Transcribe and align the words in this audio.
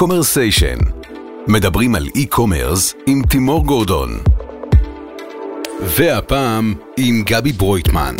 קומרסיישן. 0.00 0.78
מדברים 1.46 1.94
על 1.94 2.08
e-commerce 2.14 2.94
עם 3.06 3.22
תימור 3.30 3.66
גורדון. 3.66 4.18
והפעם 5.82 6.74
עם 6.96 7.22
גבי 7.26 7.52
ברויטמן, 7.52 8.14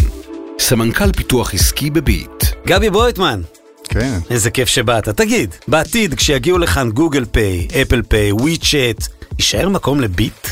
סמנכ"ל 0.59 1.13
פיתוח 1.13 1.55
עסקי 1.55 1.91
בביט. 1.91 2.45
גבי 2.67 2.91
ברויטמן, 2.91 3.41
כן. 3.85 4.19
איזה 4.31 4.51
כיף 4.51 4.69
שבאת. 4.69 5.09
תגיד, 5.09 5.55
בעתיד 5.69 6.15
כשיגיעו 6.15 6.59
לכאן 6.59 6.91
גוגל 6.91 7.25
פיי, 7.25 7.69
אפל 7.83 8.03
פיי, 8.03 8.33
ווי 8.33 8.57
צ'אט, 8.57 9.09
יישאר 9.39 9.69
מקום 9.69 10.01
לביט? 10.01 10.47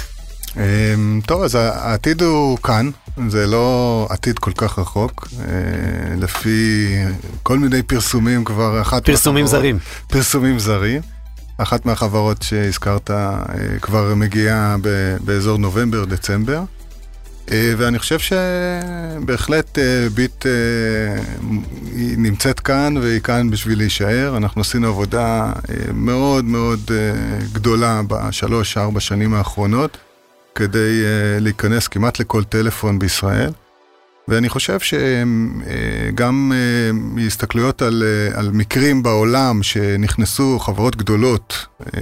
אמ, 0.56 1.20
טוב, 1.26 1.42
אז 1.42 1.54
העתיד 1.54 2.22
הוא 2.22 2.58
כאן, 2.58 2.90
זה 3.29 3.46
לא 3.46 4.06
עתיד 4.10 4.38
כל 4.38 4.52
כך 4.52 4.79
רחוק. 4.79 5.29
אה, 5.40 5.45
לפי 6.16 6.88
כל 7.42 7.58
מיני 7.58 7.82
פרסומים 7.82 8.45
כבר, 8.45 8.80
אחת 8.82 9.04
פרסומים 9.04 9.46
זרים. 9.46 9.79
פרסומים 10.06 10.58
זרים. 10.58 11.18
אחת 11.58 11.86
מהחברות 11.86 12.43
שהזכרת 12.43 13.11
אה, 13.11 13.39
כבר 13.80 14.14
מגיעה 14.14 14.76
באזור 15.25 15.58
נובמבר-דצמבר. 15.58 16.62
אה, 17.50 17.72
ואני 17.76 17.98
חושב 17.98 18.18
שבהחלט 18.18 19.79
אה, 19.79 20.08
ביט 20.14 20.46
נמצאת 22.17 22.61
כאן 22.61 22.96
והיא 22.96 23.21
כאן 23.21 23.50
בשביל 23.50 23.79
להישאר. 23.79 24.36
אנחנו 24.36 24.61
עשינו 24.61 24.89
עבודה 24.89 25.53
מאוד 25.94 26.44
מאוד 26.44 26.81
גדולה 27.53 28.00
בשלוש-ארבע 28.09 29.00
שנים 29.00 29.34
האחרונות 29.34 29.96
כדי 30.54 31.03
להיכנס 31.40 31.89
כמעט 31.89 32.20
לכל 32.20 32.45
טלפון 32.45 32.98
בישראל. 32.98 33.50
ואני 34.28 34.48
חושב 34.48 34.78
שגם 34.81 36.53
אה, 36.55 36.92
מהסתכלויות 36.92 37.83
על, 37.83 38.03
אה, 38.06 38.39
על 38.39 38.51
מקרים 38.53 39.03
בעולם 39.03 39.62
שנכנסו 39.62 40.59
חברות 40.59 40.97
גדולות 40.97 41.67
אה, 41.81 42.01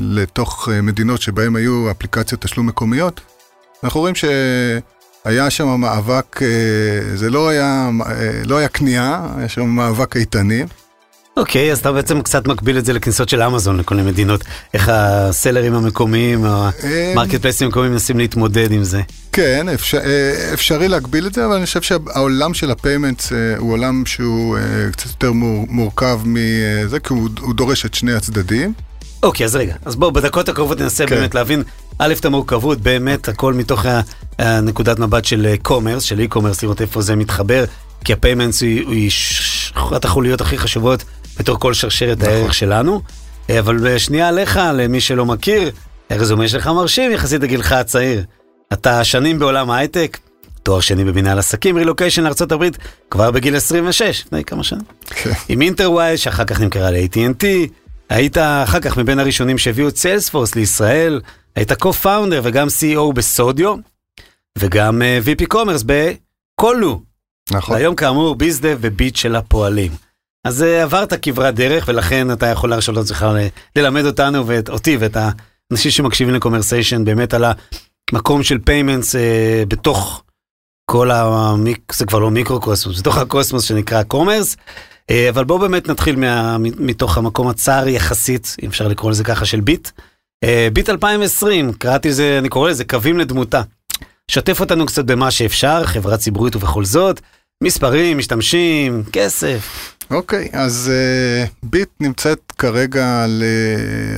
לתוך 0.00 0.68
אה, 0.72 0.82
מדינות 0.82 1.20
שבהן 1.22 1.56
היו 1.56 1.90
אפליקציות 1.90 2.42
תשלום 2.42 2.66
מקומיות, 2.66 3.20
אנחנו 3.84 4.00
רואים 4.00 4.14
שהיה 4.14 5.50
שם 5.50 5.80
מאבק, 5.80 6.42
אה, 6.42 7.16
זה 7.16 7.30
לא 7.30 7.48
היה, 7.48 7.90
אה, 8.06 8.42
לא 8.44 8.56
היה 8.56 8.68
כניעה, 8.68 9.28
היה 9.38 9.48
שם 9.48 9.66
מאבק 9.66 10.16
איתנים. 10.16 10.66
אוקיי, 11.38 11.72
אז 11.72 11.78
אתה 11.78 11.92
בעצם 11.92 12.22
קצת 12.22 12.48
מקביל 12.48 12.78
את 12.78 12.84
זה 12.84 12.92
לכניסות 12.92 13.28
של 13.28 13.42
אמזון 13.42 13.76
לכל 13.76 13.94
מיני 13.94 14.10
מדינות. 14.10 14.44
איך 14.74 14.90
הסלרים 14.92 15.74
המקומיים, 15.74 16.46
או 16.46 16.68
המרקט 16.82 17.40
פלייסים 17.40 17.66
המקומיים 17.66 17.92
מנסים 17.92 18.18
להתמודד 18.18 18.72
עם 18.72 18.84
זה. 18.84 19.02
כן, 19.32 19.68
אפשר, 19.68 19.98
אה, 19.98 20.54
אפשרי 20.54 20.88
להגביל 20.88 21.26
את 21.26 21.34
זה, 21.34 21.46
אבל 21.46 21.54
אני 21.54 21.66
חושב 21.66 21.82
שהעולם 21.82 22.54
של 22.54 22.70
ה 22.70 22.77
payments 22.77 23.32
אה, 23.32 23.38
הוא 23.58 23.72
עולם 23.72 24.06
שהוא 24.06 24.56
אה, 24.56 24.62
קצת 24.92 25.06
יותר 25.06 25.32
מור, 25.32 25.66
מורכב 25.70 26.20
מזה, 26.24 27.00
כי 27.00 27.12
הוא, 27.12 27.28
הוא 27.40 27.54
דורש 27.54 27.86
את 27.86 27.94
שני 27.94 28.12
הצדדים. 28.12 28.72
אוקיי, 29.22 29.46
אז 29.46 29.56
רגע, 29.56 29.74
אז 29.84 29.96
בואו 29.96 30.12
בדקות 30.12 30.48
הקרובות 30.48 30.80
ננסה 30.80 31.06
כן. 31.06 31.14
באמת 31.14 31.34
להבין, 31.34 31.62
א', 31.98 32.14
את 32.20 32.24
המורכבות, 32.24 32.80
באמת 32.80 33.28
הכל 33.28 33.54
מתוך 33.54 33.86
הנקודת 34.38 34.98
מבט 34.98 35.24
של 35.24 35.54
commerce, 35.62 36.02
של 36.02 36.20
e-commerce, 36.20 36.62
לראות 36.62 36.80
איפה 36.80 37.02
זה 37.02 37.16
מתחבר, 37.16 37.64
כי 38.04 38.12
ה 38.12 38.17
payments 38.17 38.60
היא 38.60 39.10
אחת 39.74 40.04
החוליות 40.04 40.40
הכי 40.40 40.58
חשובות 40.58 41.04
בתור 41.38 41.58
כל 41.58 41.74
שרשרת 41.74 42.18
נכון. 42.18 42.32
הערך 42.32 42.54
שלנו. 42.54 43.02
אה, 43.50 43.58
אבל 43.58 43.98
שנייה 43.98 44.28
עליך, 44.28 44.60
למי 44.74 45.00
שלא 45.00 45.26
מכיר, 45.26 45.70
הרזומה 46.10 46.48
שלך 46.48 46.66
מרשים 46.66 47.10
יחסית 47.10 47.42
לגילך 47.42 47.72
הצעיר. 47.72 48.24
אתה 48.72 49.04
שנים 49.04 49.38
בעולם 49.38 49.70
ההייטק, 49.70 50.18
תואר 50.62 50.80
שני 50.80 51.04
במנהל 51.04 51.38
עסקים, 51.38 51.76
רילוקיישן 51.76 52.24
לארה"ב, 52.24 52.64
כבר 53.10 53.30
בגיל 53.30 53.56
26, 53.56 54.24
לפני 54.26 54.44
כמה 54.44 54.64
שנים. 54.64 54.82
כן. 55.10 55.32
עם 55.48 55.62
אינטרווייז, 55.62 56.20
שאחר 56.20 56.44
כך 56.44 56.60
נמכרה 56.60 56.90
ל-AT&T, 56.90 57.44
היית 58.08 58.36
אחר 58.38 58.80
כך 58.80 58.96
מבין 58.96 59.18
הראשונים 59.18 59.58
שהביאו 59.58 59.88
את 59.88 59.96
סיילספורס 59.96 60.54
לישראל, 60.54 61.20
היית 61.56 61.72
co-founder 61.72 62.40
וגם 62.42 62.66
CEO 62.68 63.12
בסודיו, 63.14 63.74
וגם 64.58 65.02
uh, 65.02 65.26
VP 65.26 65.46
commerce 65.46 65.84
בקולו. 65.86 67.02
נכון. 67.50 67.74
והיום 67.74 67.94
כאמור 67.94 68.34
bizdev 68.34 68.78
בביט 68.80 69.16
של 69.16 69.36
הפועלים. 69.36 69.92
אז 70.48 70.62
uh, 70.62 70.82
עברת 70.82 71.14
כברת 71.24 71.54
דרך, 71.54 71.84
ולכן 71.88 72.32
אתה 72.32 72.46
יכול 72.46 72.70
להרשות 72.70 72.96
לעצמך 72.96 73.26
ל- 73.34 73.46
ללמד 73.80 74.04
אותנו 74.04 74.46
ואת 74.46 74.68
אותי 74.68 74.96
ואת 74.96 75.16
האנשים 75.16 75.90
שמקשיבים 75.90 76.34
לקומרסיישן 76.34 77.04
באמת 77.04 77.34
על 77.34 77.44
המקום 78.12 78.42
של 78.42 78.58
payments 78.58 79.14
uh, 79.14 79.18
בתוך 79.68 80.22
כל 80.90 81.10
המיק... 81.10 81.92
זה 81.92 82.06
כבר 82.06 82.18
לא 82.18 82.30
מיקרו-קוסמוס, 82.30 83.00
בתוך 83.00 83.18
הקוסמוס 83.18 83.64
שנקרא 83.64 84.02
commerce. 84.02 84.56
אה, 85.10 85.28
אבל 85.28 85.44
בואו 85.44 85.58
באמת 85.58 85.88
נתחיל 85.88 86.16
מה, 86.16 86.56
מתוך 86.58 87.18
המקום 87.18 87.48
הצר 87.48 87.88
יחסית, 87.88 88.56
אם 88.62 88.68
אפשר 88.68 88.88
לקרוא 88.88 89.10
לזה 89.10 89.24
ככה, 89.24 89.46
של 89.46 89.60
ביט. 89.60 89.88
אה, 90.44 90.68
ביט 90.72 90.90
2020, 90.90 91.72
קראתי 91.72 92.08
לזה, 92.08 92.38
אני 92.38 92.48
קורא 92.48 92.70
לזה 92.70 92.84
קווים 92.84 93.18
לדמותה. 93.18 93.62
שתף 94.30 94.60
אותנו 94.60 94.86
קצת 94.86 95.04
במה 95.04 95.30
שאפשר, 95.30 95.84
חברה 95.84 96.16
ציבורית 96.16 96.56
ובכל 96.56 96.84
זאת, 96.84 97.20
מספרים, 97.62 98.18
משתמשים, 98.18 99.02
כסף. 99.12 99.97
אוקיי, 100.10 100.48
אז 100.52 100.90
uh, 100.90 101.50
ביט 101.62 101.88
נמצאת 102.00 102.52
כרגע 102.58 103.24
על 103.24 103.42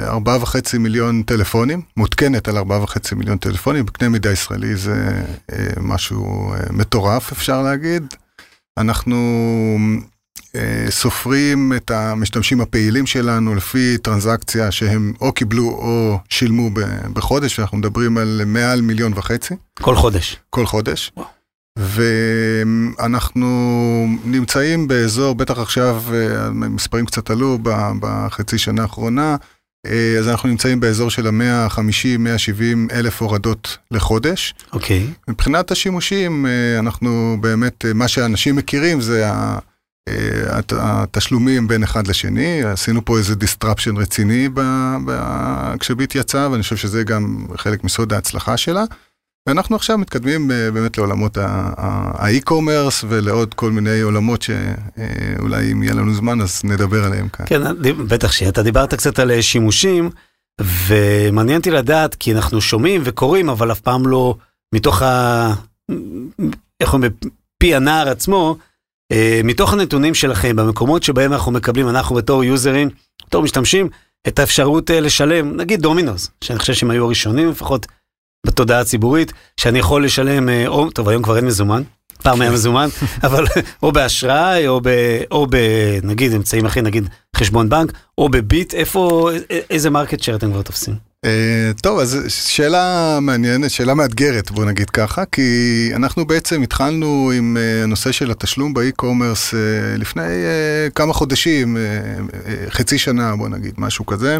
uh, 0.07 0.45
4.5 0.45 0.79
מיליון 0.79 1.23
טלפונים, 1.23 1.83
מותקנת 1.97 2.49
על 2.49 2.59
4.5 2.59 3.15
מיליון 3.17 3.39
טלפונים, 3.39 3.87
בקנה 3.87 4.09
מידה 4.09 4.33
ישראלי 4.33 4.77
זה 4.77 5.23
uh, 5.51 5.55
משהו 5.81 6.53
uh, 6.55 6.73
מטורף 6.73 7.33
אפשר 7.33 7.63
להגיד. 7.63 8.15
אנחנו 8.79 9.17
uh, 10.37 10.57
סופרים 10.91 11.73
את 11.77 11.91
המשתמשים 11.91 12.61
הפעילים 12.61 13.07
שלנו 13.07 13.55
לפי 13.55 13.99
טרנזקציה 13.99 14.71
שהם 14.71 15.13
או 15.21 15.33
קיבלו 15.33 15.69
או 15.69 16.19
שילמו 16.29 16.71
בחודש, 17.13 17.59
ואנחנו 17.59 17.79
מדברים 17.79 18.19
על 18.19 18.43
מעל 18.47 18.81
מיליון 18.81 19.13
וחצי. 19.17 19.55
כל 19.83 19.97
חודש. 19.97 20.37
כל 20.51 20.67
חודש. 20.67 21.13
וואו. 21.17 21.40
ואנחנו 21.81 23.49
נמצאים 24.25 24.89
באזור, 24.89 25.35
בטח 25.35 25.59
עכשיו 25.59 26.03
אה, 26.13 26.47
המספרים 26.47 27.07
קצת 27.07 27.31
עלו 27.31 27.59
בחצי 28.01 28.59
שנה 28.59 28.83
האחרונה, 28.83 29.37
אה, 29.87 30.17
אז 30.19 30.29
אנחנו 30.29 30.49
נמצאים 30.49 30.81
באזור 30.81 31.11
של 31.11 31.27
ה-150-170 31.27 32.93
אלף 32.93 33.23
הורדות 33.23 33.79
לחודש. 33.91 34.55
אוקיי. 34.73 35.07
מבחינת 35.29 35.71
השימושים, 35.71 36.47
אה, 36.47 36.79
אנחנו 36.79 37.37
באמת, 37.41 37.85
מה 37.95 38.09
שאנשים 38.09 38.57
מכירים 38.57 39.01
זה 39.01 39.31
התשלומים 40.73 41.69
בין 41.69 41.83
אחד 41.83 42.07
לשני, 42.07 42.63
עשינו 42.63 43.05
פה 43.05 43.19
איזה 43.19 43.35
disruption 43.35 43.97
רציני 43.99 44.49
ב- 44.55 44.97
ב- 45.07 45.75
כשביט 45.81 46.15
יצא, 46.15 46.49
ואני 46.53 46.63
חושב 46.63 46.77
שזה 46.77 47.03
גם 47.03 47.47
חלק 47.57 47.85
מסוד 47.85 48.13
ההצלחה 48.13 48.57
שלה. 48.57 48.85
ואנחנו 49.47 49.77
עכשיו 49.77 49.99
מתקדמים 49.99 50.51
אה, 50.51 50.71
באמת 50.71 50.99
לעולמות 50.99 51.39
האי-קומרס 51.41 53.05
ולעוד 53.09 53.55
כל 53.55 53.71
מיני 53.71 54.01
עולמות 54.01 54.43
שאולי 54.43 55.73
אם 55.73 55.83
יהיה 55.83 55.95
לנו 55.95 56.15
זמן 56.15 56.41
אז 56.41 56.61
נדבר 56.65 57.05
עליהם 57.05 57.29
כאן. 57.29 57.47
כן, 57.49 57.63
בטח 58.09 58.33
שאתה 58.33 58.63
דיברת 58.63 58.95
קצת 58.95 59.19
על 59.19 59.31
אה, 59.31 59.43
שימושים, 59.43 60.11
ומעניין 60.61 61.59
אותי 61.59 61.71
לדעת, 61.71 62.15
כי 62.15 62.35
אנחנו 62.35 62.61
שומעים 62.61 63.01
וקוראים, 63.05 63.49
אבל 63.49 63.73
אף 63.73 63.81
פעם 63.81 64.07
לא 64.07 64.37
מתוך 64.75 65.03
ה... 65.03 65.53
איך 66.81 66.95
אומרים? 66.95 67.13
פי 67.59 67.75
הנער 67.75 68.09
עצמו, 68.09 68.57
אה, 69.13 69.41
מתוך 69.45 69.73
הנתונים 69.73 70.15
שלכם, 70.15 70.57
במקומות 70.57 71.03
שבהם 71.03 71.33
אנחנו 71.33 71.53
מקבלים, 71.53 71.89
אנחנו 71.89 72.17
בתור 72.17 72.45
יוזרים, 72.45 72.89
בתור 73.27 73.43
משתמשים, 73.43 73.89
את 74.29 74.39
האפשרות 74.39 74.91
אה, 74.91 75.01
לשלם, 75.01 75.57
נגיד 75.57 75.81
דומינוס, 75.81 76.31
שאני 76.45 76.59
חושב 76.59 76.75
שהם 76.75 76.91
היו 76.91 77.05
הראשונים, 77.05 77.49
לפחות 77.49 77.87
בתודעה 78.47 78.81
הציבורית, 78.81 79.33
שאני 79.57 79.79
יכול 79.79 80.05
לשלם, 80.05 80.49
אה, 80.49 80.67
או, 80.67 80.91
טוב, 80.91 81.09
היום 81.09 81.23
כבר 81.23 81.37
אין 81.37 81.47
מזומן. 81.47 81.83
פעם 82.23 82.41
היה 82.41 82.51
מזומן, 82.51 82.89
אבל 83.27 83.45
או 83.83 83.93
באשראי, 83.93 84.69
או, 84.69 84.81
ב, 84.85 84.89
או 85.31 85.47
ב... 85.51 85.57
נגיד 86.03 86.33
אמצעים 86.35 86.67
אחרים, 86.67 86.87
נגיד 86.87 87.09
חשבון 87.37 87.69
בנק, 87.69 87.93
או 88.19 88.29
בביט, 88.29 88.75
איפה, 88.75 89.31
איזה 89.71 89.91
market 89.91 90.23
share 90.23 90.37
אתם 90.37 90.53
כבר 90.53 90.63
תופסים? 90.63 91.11
אה, 91.25 91.71
טוב, 91.83 91.99
אז 91.99 92.25
שאלה 92.29 93.19
מעניינת, 93.23 93.71
שאלה 93.71 93.95
מאתגרת, 93.95 94.51
בוא 94.51 94.65
נגיד 94.65 94.91
ככה, 94.91 95.25
כי 95.33 95.91
אנחנו 95.95 96.27
בעצם 96.27 96.63
התחלנו 96.63 97.31
עם 97.35 97.57
אה, 97.57 97.83
הנושא 97.83 98.13
של 98.13 98.31
התשלום 98.31 98.75
ב 98.75 98.82
e-commerce 98.82 99.55
אה, 99.55 99.59
לפני 99.97 100.23
אה, 100.23 100.91
כמה 100.95 101.13
חודשים, 101.13 101.77
אה, 101.77 101.83
אה, 101.83 102.71
חצי 102.71 102.99
שנה, 102.99 103.37
בוא 103.37 103.49
נגיד, 103.49 103.75
משהו 103.79 104.07
כזה, 104.07 104.39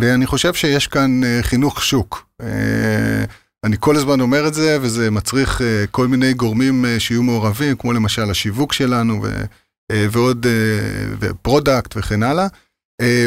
ואני 0.00 0.26
חושב 0.26 0.54
שיש 0.54 0.86
כאן 0.86 1.24
אה, 1.24 1.38
חינוך 1.42 1.82
שוק. 1.82 2.26
אה, 2.42 3.24
אני 3.64 3.76
כל 3.80 3.96
הזמן 3.96 4.20
אומר 4.20 4.46
את 4.46 4.54
זה, 4.54 4.78
וזה 4.80 5.10
מצריך 5.10 5.62
אה, 5.62 5.84
כל 5.90 6.06
מיני 6.06 6.34
גורמים 6.34 6.84
שיהיו 6.98 7.22
מעורבים, 7.22 7.76
כמו 7.76 7.92
למשל 7.92 8.30
השיווק 8.30 8.72
שלנו, 8.72 9.22
ו, 9.22 9.44
ועוד, 9.92 10.46
ו 11.20 11.29
product 11.29 11.94
וכן 11.96 12.22
הלאה. 12.22 12.46
אה, 13.00 13.26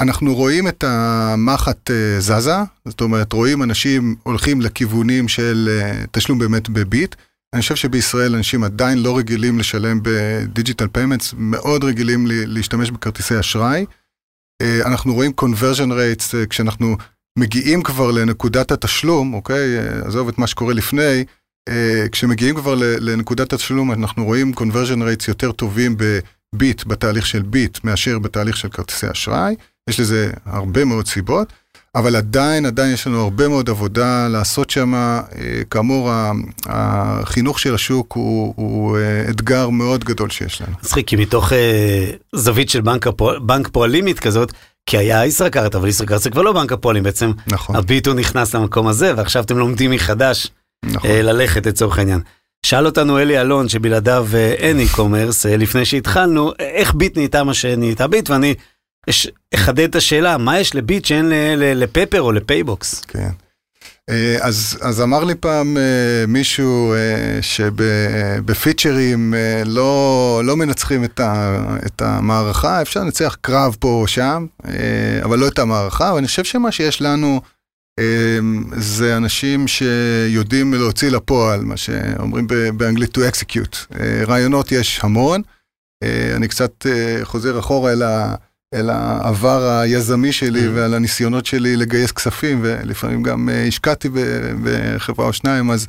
אנחנו 0.00 0.34
רואים 0.34 0.68
את 0.68 0.84
המחט 0.84 1.90
זזה, 2.18 2.56
זאת 2.88 3.00
אומרת, 3.00 3.32
רואים 3.32 3.62
אנשים 3.62 4.16
הולכים 4.22 4.60
לכיוונים 4.60 5.28
של 5.28 5.68
תשלום 6.10 6.38
באמת 6.38 6.68
בביט. 6.68 7.14
אני 7.54 7.62
חושב 7.62 7.76
שבישראל 7.76 8.34
אנשים 8.34 8.64
עדיין 8.64 8.98
לא 8.98 9.18
רגילים 9.18 9.58
לשלם 9.58 10.00
ב 10.02 10.13
digital 10.13 10.88
payments, 10.88 11.34
מאוד 11.38 11.84
רגילים 11.84 12.26
להשתמש 12.26 12.90
בכרטיסי 12.90 13.40
אשראי. 13.40 13.84
אה, 14.60 14.80
אנחנו 14.86 15.14
רואים 15.14 15.32
conversion 15.40 15.90
rates 15.90 16.34
אה, 16.34 16.46
כשאנחנו 16.46 16.96
מגיעים 17.38 17.82
כבר 17.82 18.10
לנקודת 18.10 18.72
התשלום, 18.72 19.34
אוקיי? 19.34 19.78
אה, 19.78 20.06
עזוב 20.06 20.28
את 20.28 20.38
מה 20.38 20.46
שקורה 20.46 20.74
לפני, 20.74 21.24
כשמגיעים 22.12 22.54
כבר 22.54 22.74
לנקודת 22.78 23.52
התשלום 23.52 23.92
אנחנו 23.92 24.24
רואים 24.24 24.52
conversion 24.56 24.98
rates 24.98 25.24
יותר 25.28 25.52
טובים 25.52 25.96
בביט, 25.96 26.84
בתהליך 26.84 27.26
של 27.26 27.42
ביט, 27.42 27.84
מאשר 27.84 28.18
בתהליך 28.18 28.56
של 28.56 28.68
כרטיסי 28.68 29.10
אשראי. 29.10 29.54
יש 29.90 30.00
לזה 30.00 30.30
הרבה 30.44 30.84
מאוד 30.84 31.06
סיבות. 31.06 31.52
אבל 31.94 32.16
עדיין, 32.16 32.66
עדיין 32.66 32.94
יש 32.94 33.06
לנו 33.06 33.22
הרבה 33.22 33.48
מאוד 33.48 33.70
עבודה 33.70 34.28
לעשות 34.28 34.70
שם. 34.70 34.94
אה, 34.94 35.20
כאמור, 35.70 36.10
החינוך 36.66 37.58
של 37.58 37.74
השוק 37.74 38.12
הוא, 38.12 38.54
הוא 38.56 38.98
אה, 38.98 39.30
אתגר 39.30 39.68
מאוד 39.68 40.04
גדול 40.04 40.30
שיש 40.30 40.62
לנו. 40.62 40.72
מצחיק, 40.82 41.06
כי 41.08 41.16
מתוך 41.16 41.52
אה, 41.52 42.10
זווית 42.34 42.70
של 42.70 42.80
בנק, 42.80 43.06
הפועל, 43.06 43.38
בנק 43.38 43.68
פועלימית 43.68 44.20
כזאת, 44.20 44.52
כי 44.86 44.98
היה 44.98 45.26
ישראכרט, 45.26 45.74
אבל 45.74 45.88
ישראכרט 45.88 46.22
זה 46.22 46.30
כבר 46.30 46.42
לא 46.42 46.52
בנק 46.52 46.72
הפועלים, 46.72 47.02
בעצם 47.02 47.32
נכון, 47.46 47.76
הביטו 47.76 48.14
נכנס 48.14 48.54
למקום 48.54 48.86
הזה, 48.86 49.12
ועכשיו 49.16 49.42
אתם 49.42 49.58
לומדים 49.58 49.90
מחדש 49.90 50.50
נכון. 50.84 51.10
ללכת 51.10 51.66
לצורך 51.66 51.98
העניין. 51.98 52.20
שאל 52.66 52.86
אותנו 52.86 53.18
אלי 53.18 53.40
אלון, 53.40 53.68
שבלעדיו 53.68 54.28
אין 54.34 54.80
e-commerce, 54.80 55.48
לפני 55.48 55.84
שהתחלנו, 55.84 56.52
איך 56.58 56.94
ביט 56.94 57.16
נהייתה 57.16 57.44
מה 57.44 57.54
שנהייתה 57.54 58.06
ביט, 58.06 58.30
ואני 58.30 58.54
אחדד 59.54 59.88
את 59.88 59.96
השאלה, 59.96 60.38
מה 60.38 60.60
יש 60.60 60.74
לביט 60.74 61.04
שאין 61.04 61.28
ל- 61.28 61.54
ל- 61.56 61.82
לפפר 61.82 62.22
או 62.22 62.32
לפייבוקס? 62.32 63.00
כן. 63.08 63.30
אה, 64.10 64.36
אז, 64.40 64.78
אז 64.80 65.00
אמר 65.00 65.24
לי 65.24 65.34
פעם 65.34 65.76
אה, 65.76 66.24
מישהו 66.28 66.92
אה, 66.94 67.38
שב 67.42 67.94
features 67.94 69.34
לא, 69.66 70.42
לא 70.44 70.56
מנצחים 70.56 71.04
את, 71.04 71.20
ה, 71.20 71.58
את 71.86 72.02
המערכה, 72.02 72.82
אפשר 72.82 73.00
לנצח 73.00 73.36
קרב 73.40 73.76
פה 73.80 73.88
או 73.88 74.06
שם, 74.06 74.46
אבל 75.22 75.38
לא 75.38 75.48
את 75.48 75.58
המערכה, 75.58 76.12
ואני 76.14 76.26
חושב 76.26 76.44
שמה 76.44 76.72
שיש 76.72 77.02
לנו 77.02 77.40
זה 78.76 79.16
אנשים 79.16 79.68
שיודעים 79.68 80.74
להוציא 80.74 81.10
לפועל, 81.10 81.60
מה 81.60 81.76
שאומרים 81.76 82.46
באנגלית 82.76 83.18
to 83.18 83.20
execute. 83.20 83.94
רעיונות 84.26 84.72
יש 84.72 85.00
המון, 85.02 85.42
אני 86.36 86.48
קצת 86.48 86.86
חוזר 87.22 87.58
אחורה 87.58 87.92
אל 87.92 88.02
ה... 88.02 88.34
אל 88.74 88.90
העבר 88.90 89.68
היזמי 89.68 90.32
שלי 90.32 90.66
Mm. 90.66 90.70
ועל 90.74 90.94
הניסיונות 90.94 91.46
שלי 91.46 91.76
לגייס 91.76 92.12
כספים, 92.12 92.60
ולפעמים 92.62 93.22
גם 93.22 93.48
אה, 93.48 93.66
השקעתי 93.66 94.08
בחברה 94.62 95.26
או 95.26 95.32
שניים, 95.32 95.70
אז 95.70 95.86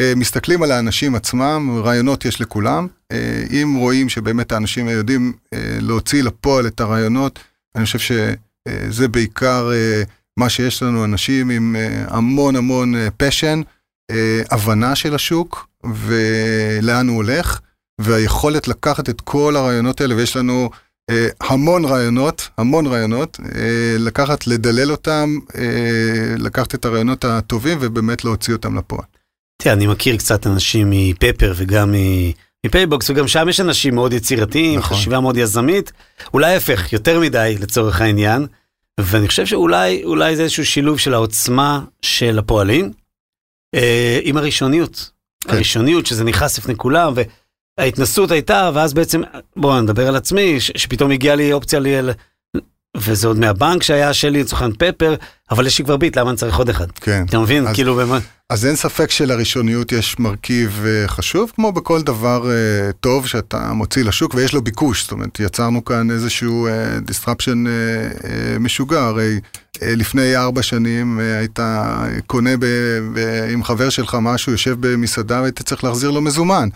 אה, 0.00 0.12
מסתכלים 0.16 0.62
על 0.62 0.72
האנשים 0.72 1.14
עצמם, 1.14 1.80
רעיונות 1.84 2.24
יש 2.24 2.40
לכולם. 2.40 2.86
אה, 3.12 3.44
אם 3.50 3.74
רואים 3.78 4.08
שבאמת 4.08 4.52
האנשים 4.52 4.88
יודעים 4.88 5.32
אה, 5.54 5.78
להוציא 5.80 6.22
לפועל 6.22 6.66
את 6.66 6.80
הרעיונות, 6.80 7.38
אני 7.76 7.84
חושב 7.84 7.98
שזה 7.98 9.08
בעיקר 9.08 9.70
אה, 9.72 10.02
מה 10.36 10.48
שיש 10.48 10.82
לנו, 10.82 11.04
אנשים 11.04 11.50
עם 11.50 11.76
אה, 11.78 12.04
המון 12.08 12.56
המון 12.56 12.94
פשן, 13.16 13.60
הבנה 14.50 14.94
של 14.94 15.14
השוק 15.14 15.68
ולאן 15.84 17.08
הוא 17.08 17.16
הולך, 17.16 17.60
והיכולת 18.00 18.68
לקחת 18.68 19.08
את 19.08 19.20
כל 19.20 19.56
הרעיונות 19.56 20.00
האלה, 20.00 20.14
ויש 20.16 20.36
לנו... 20.36 20.70
אה, 21.10 21.28
המון 21.40 21.84
רעיונות, 21.84 22.48
המון 22.58 22.86
רעיונות, 22.86 23.40
אה, 23.54 23.96
לקחת, 23.98 24.46
לדלל 24.46 24.90
אותם, 24.90 25.38
אה, 25.58 26.34
לקחת 26.38 26.74
את 26.74 26.84
הרעיונות 26.84 27.24
הטובים 27.24 27.78
ובאמת 27.80 28.24
להוציא 28.24 28.54
אותם 28.54 28.78
לפועל. 28.78 29.02
תראה, 29.62 29.74
אני 29.74 29.86
מכיר 29.86 30.16
קצת 30.16 30.46
אנשים 30.46 30.86
מפפר 30.90 31.52
וגם 31.56 31.94
מפייבוקס, 32.66 33.10
וגם 33.10 33.28
שם 33.28 33.48
יש 33.48 33.60
אנשים 33.60 33.94
מאוד 33.94 34.12
יצירתיים, 34.12 34.78
נכון. 34.78 34.96
חשיבה 34.96 35.20
מאוד 35.20 35.36
יזמית, 35.36 35.92
אולי 36.34 36.54
ההפך, 36.54 36.92
יותר 36.92 37.20
מדי 37.20 37.56
לצורך 37.60 38.00
העניין, 38.00 38.46
ואני 39.00 39.28
חושב 39.28 39.46
שאולי 39.46 40.04
אולי 40.04 40.36
זה 40.36 40.42
איזשהו 40.42 40.66
שילוב 40.66 40.98
של 40.98 41.14
העוצמה 41.14 41.80
של 42.02 42.38
הפועלים 42.38 42.90
עם 44.22 44.36
הראשוניות. 44.36 45.10
כן. 45.44 45.54
הראשוניות, 45.54 46.06
שזה 46.06 46.24
נכנס 46.24 46.58
לפני 46.58 46.76
כולם, 46.76 47.12
וההתנסות 47.80 48.30
הייתה, 48.30 48.70
ואז 48.74 48.94
בעצם, 48.94 49.22
בואו 49.56 49.80
נדבר 49.80 50.08
על 50.08 50.16
עצמי, 50.16 50.60
ש- 50.60 50.70
שפתאום 50.76 51.10
הגיעה 51.10 51.34
לי 51.36 51.52
אופציה 51.52 51.78
לי, 51.80 51.94
וזה 52.96 53.26
עוד 53.28 53.38
מהבנק 53.38 53.82
שהיה 53.82 54.12
שלי 54.12 54.40
לצורך 54.42 54.62
העניין 54.62 54.76
פפר, 54.78 55.14
אבל 55.50 55.66
יש 55.66 55.78
לי 55.78 55.84
כבר 55.84 55.96
ביט, 55.96 56.18
למה 56.18 56.30
אני 56.30 56.36
צריך 56.36 56.56
עוד 56.56 56.68
אחד? 56.68 56.90
כן. 56.90 57.24
אתה 57.28 57.38
מבין? 57.38 57.66
אז- 57.66 57.74
כאילו, 57.74 57.96
במה... 57.96 58.18
אז 58.50 58.66
אין 58.66 58.76
ספק 58.76 59.10
שלראשוניות 59.10 59.92
יש 59.92 60.18
מרכיב 60.18 60.84
אה, 60.86 61.08
חשוב, 61.08 61.52
כמו 61.56 61.72
בכל 61.72 62.02
דבר 62.02 62.50
אה, 62.50 62.92
טוב 63.00 63.26
שאתה 63.26 63.72
מוציא 63.72 64.04
לשוק 64.04 64.34
ויש 64.34 64.52
לו 64.54 64.62
ביקוש. 64.62 65.02
זאת 65.02 65.12
אומרת, 65.12 65.40
יצרנו 65.40 65.84
כאן 65.84 66.10
איזשהו 66.10 66.66
אה, 66.66 66.98
disruption 66.98 67.66
אה, 67.68 68.08
אה, 68.52 68.58
משוגע. 68.58 69.00
הרי 69.02 69.40
לפני 69.82 70.36
ארבע 70.36 70.62
שנים 70.62 71.18
היית 71.18 71.58
קונה 72.26 72.56
ב, 72.56 72.64
ב, 73.14 73.46
עם 73.52 73.64
חבר 73.64 73.90
שלך 73.90 74.16
משהו, 74.22 74.52
יושב 74.52 74.76
במסעדה 74.80 75.40
והיית 75.40 75.62
צריך 75.62 75.84
להחזיר 75.84 76.10
לו 76.10 76.20
מזומן. 76.20 76.68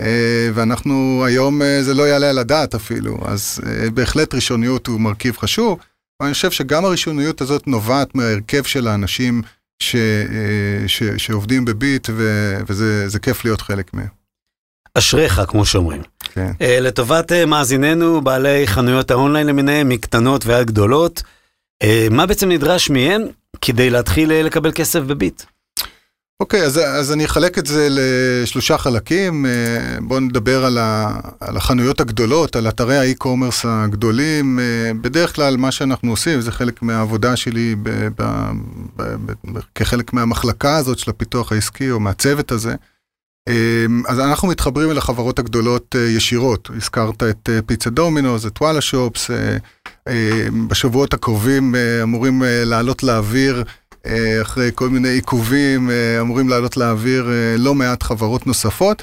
אה, 0.00 0.50
ואנחנו 0.54 1.24
היום 1.26 1.62
אה, 1.62 1.82
זה 1.82 1.94
לא 1.94 2.02
יעלה 2.02 2.30
על 2.30 2.38
הדעת 2.38 2.74
אפילו, 2.74 3.18
אז 3.24 3.60
אה, 3.66 3.90
בהחלט 3.90 4.34
ראשוניות 4.34 4.86
הוא 4.86 5.00
מרכיב 5.00 5.36
חשוב. 5.36 5.78
ואני 6.22 6.32
חושב 6.32 6.50
שגם 6.50 6.84
הראשוניות 6.84 7.40
הזאת 7.40 7.66
נובעת 7.66 8.14
מההרכב 8.14 8.62
של 8.62 8.88
האנשים 8.88 9.42
ש, 9.82 9.96
ש, 10.86 11.02
שעובדים 11.02 11.64
בביט, 11.64 12.08
ו, 12.10 12.54
וזה 12.68 13.08
זה 13.08 13.18
כיף 13.18 13.44
להיות 13.44 13.60
חלק 13.60 13.94
מהם. 13.94 14.06
אשריך, 14.94 15.40
כמו 15.48 15.66
שאומרים. 15.66 16.02
כן. 16.20 16.52
לטובת 16.60 17.32
מאזיננו, 17.32 18.20
בעלי 18.20 18.66
חנויות 18.66 19.10
האונליין 19.10 19.46
למיניהם, 19.46 19.88
מקטנות 19.88 20.46
ועד 20.46 20.66
גדולות, 20.66 21.22
מה 22.10 22.26
בעצם 22.26 22.48
נדרש 22.48 22.90
מהם 22.90 23.22
כדי 23.60 23.90
להתחיל 23.90 24.32
לקבל 24.32 24.72
כסף 24.72 25.00
בביט? 25.00 25.42
אוקיי, 26.42 26.62
אז, 26.62 26.78
אז 26.78 27.12
אני 27.12 27.24
אחלק 27.24 27.58
את 27.58 27.66
זה 27.66 27.88
לשלושה 27.90 28.78
חלקים. 28.78 29.46
אה, 29.46 30.00
בואו 30.00 30.20
נדבר 30.20 30.64
על, 30.64 30.78
ה, 30.78 31.20
על 31.40 31.56
החנויות 31.56 32.00
הגדולות, 32.00 32.56
על 32.56 32.68
אתרי 32.68 32.96
האי-קומרס 32.96 33.64
הגדולים. 33.68 34.58
אה, 34.58 34.92
בדרך 35.00 35.34
כלל 35.34 35.56
מה 35.56 35.72
שאנחנו 35.72 36.10
עושים, 36.10 36.40
זה 36.40 36.52
חלק 36.52 36.82
מהעבודה 36.82 37.36
שלי 37.36 37.74
ב, 37.82 37.88
ב, 37.88 38.22
ב, 38.96 39.02
ב, 39.26 39.32
ב, 39.52 39.58
כחלק 39.74 40.12
מהמחלקה 40.12 40.76
הזאת 40.76 40.98
של 40.98 41.10
הפיתוח 41.10 41.52
העסקי, 41.52 41.90
או 41.90 42.00
מהצוות 42.00 42.52
הזה. 42.52 42.74
אה, 43.48 43.86
אז 44.08 44.20
אנחנו 44.20 44.48
מתחברים 44.48 44.90
אל 44.90 44.98
החברות 44.98 45.38
הגדולות 45.38 45.94
ישירות. 46.08 46.70
הזכרת 46.76 47.22
את 47.22 47.48
פיצה 47.66 47.90
דומינוס, 47.90 48.46
את 48.46 48.58
וואלה 48.60 48.80
שופס. 48.80 49.30
בשבועות 50.68 51.14
הקרובים 51.14 51.74
אמורים 52.02 52.42
לעלות 52.46 53.02
לאוויר. 53.02 53.64
אה, 54.08 54.42
אחרי 54.42 54.70
כל 54.74 54.88
מיני 54.88 55.08
עיכובים, 55.08 55.90
אה, 55.90 56.20
אמורים 56.20 56.48
לעלות 56.48 56.76
לאוויר 56.76 57.28
אה, 57.30 57.56
לא 57.58 57.74
מעט 57.74 58.02
חברות 58.02 58.46
נוספות. 58.46 59.02